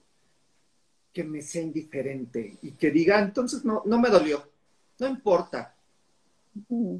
[1.12, 4.42] que me sea indiferente y que diga, entonces no, no me dolió,
[4.98, 5.74] no importa.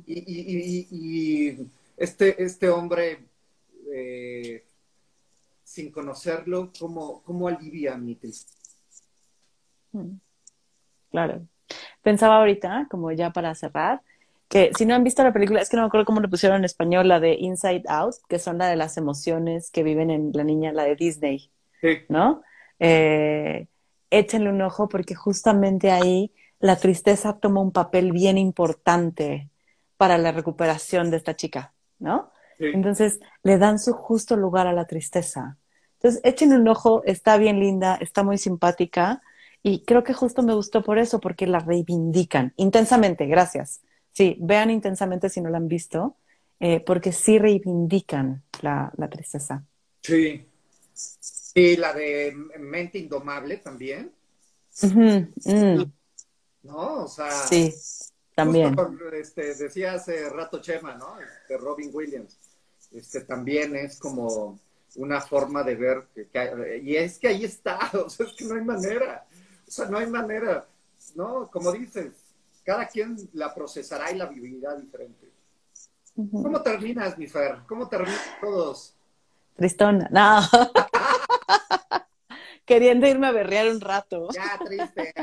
[0.07, 1.59] y,
[1.97, 3.27] este, este hombre
[3.93, 4.65] eh,
[5.63, 8.59] sin conocerlo, ¿cómo, cómo alivia mi tristeza?
[11.11, 11.47] Claro.
[12.03, 14.03] Pensaba ahorita, como ya para cerrar,
[14.49, 16.59] que si no han visto la película, es que no me acuerdo cómo le pusieron
[16.59, 20.31] en español, la de Inside Out, que son la de las emociones que viven en
[20.35, 21.51] la niña, la de Disney,
[22.09, 22.43] ¿no?
[22.79, 23.67] Eh,
[24.11, 29.49] échenle un ojo porque justamente ahí la tristeza toma un papel bien importante
[29.97, 32.31] para la recuperación de esta chica, ¿no?
[32.59, 35.57] Entonces le dan su justo lugar a la tristeza.
[35.95, 39.23] Entonces, echen un ojo, está bien linda, está muy simpática
[39.63, 43.81] y creo que justo me gustó por eso, porque la reivindican intensamente, gracias.
[44.13, 46.17] Sí, vean intensamente si no la han visto,
[46.61, 49.65] eh, porque sí reivindican la, tristeza.
[50.03, 50.47] Sí.
[51.55, 54.13] Y la de Mente Indomable también.
[54.83, 55.83] Mm.
[56.63, 57.31] No, o sea.
[57.31, 57.73] Sí,
[58.35, 58.77] también.
[59.13, 61.17] este, decía hace rato Chema, ¿no?
[61.49, 62.37] De Robin Williams.
[62.93, 64.59] Este también es como
[64.97, 68.55] una forma de ver que, y es que ahí está, o sea, es que no
[68.55, 69.27] hay manera,
[69.73, 70.67] o sea, no hay manera,
[71.15, 71.49] ¿no?
[71.51, 72.13] Como dices,
[72.63, 75.33] cada quien la procesará y la vivirá diferente.
[76.15, 77.61] ¿Cómo terminas, mi Fer?
[77.67, 78.95] ¿Cómo terminan todos?
[79.57, 80.43] Tristona, no.
[82.67, 84.29] Queriendo irme a berrear un rato.
[84.35, 85.15] Ya, triste.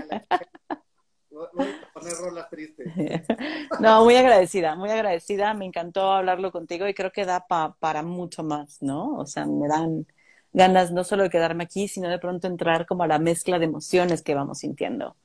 [1.29, 2.91] Voy a poner rolas tristes.
[3.79, 5.53] No, muy agradecida, muy agradecida.
[5.53, 9.15] Me encantó hablarlo contigo y creo que da para mucho más, ¿no?
[9.15, 10.07] O sea, me dan
[10.53, 13.65] ganas no solo de quedarme aquí, sino de pronto entrar como a la mezcla de
[13.65, 15.15] emociones que vamos sintiendo.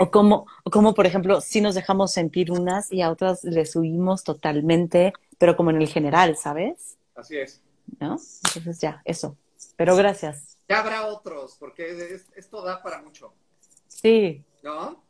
[0.00, 3.76] O como, o como, por ejemplo, si nos dejamos sentir unas y a otras les
[3.76, 6.96] huimos totalmente, pero como en el general, ¿sabes?
[7.14, 7.62] Así es.
[8.00, 8.18] ¿No?
[8.46, 9.36] Entonces ya, eso.
[9.76, 10.58] Pero gracias.
[10.68, 13.32] Ya habrá otros, porque esto da para mucho.
[13.86, 14.44] Sí.
[14.64, 15.04] ¿No?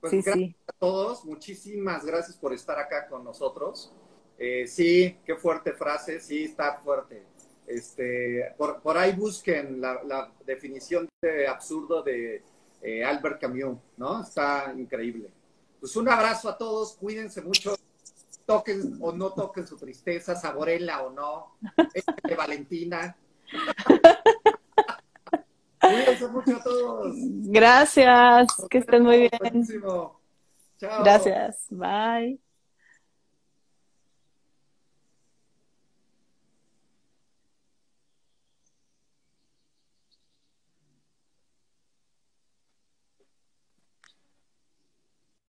[0.00, 3.92] Pues gracias a todos, muchísimas gracias por estar acá con nosotros.
[4.38, 7.24] Eh, sí, qué fuerte frase, sí, está fuerte.
[7.66, 12.42] Este, por, ahí busquen la, definición de absurdo de
[12.82, 14.22] eh, Albert Camus, ¿no?
[14.22, 15.30] Está increíble.
[15.80, 17.74] Pues un abrazo a todos, cuídense mucho,
[18.46, 21.56] toquen o no toquen su tristeza, saborela o no,
[22.24, 23.16] de Valentina.
[25.80, 27.16] Cuídense mucho a todos.
[27.16, 29.66] Gracias, que estén muy bien.
[30.78, 31.02] Chao.
[31.02, 32.38] Gracias, bye.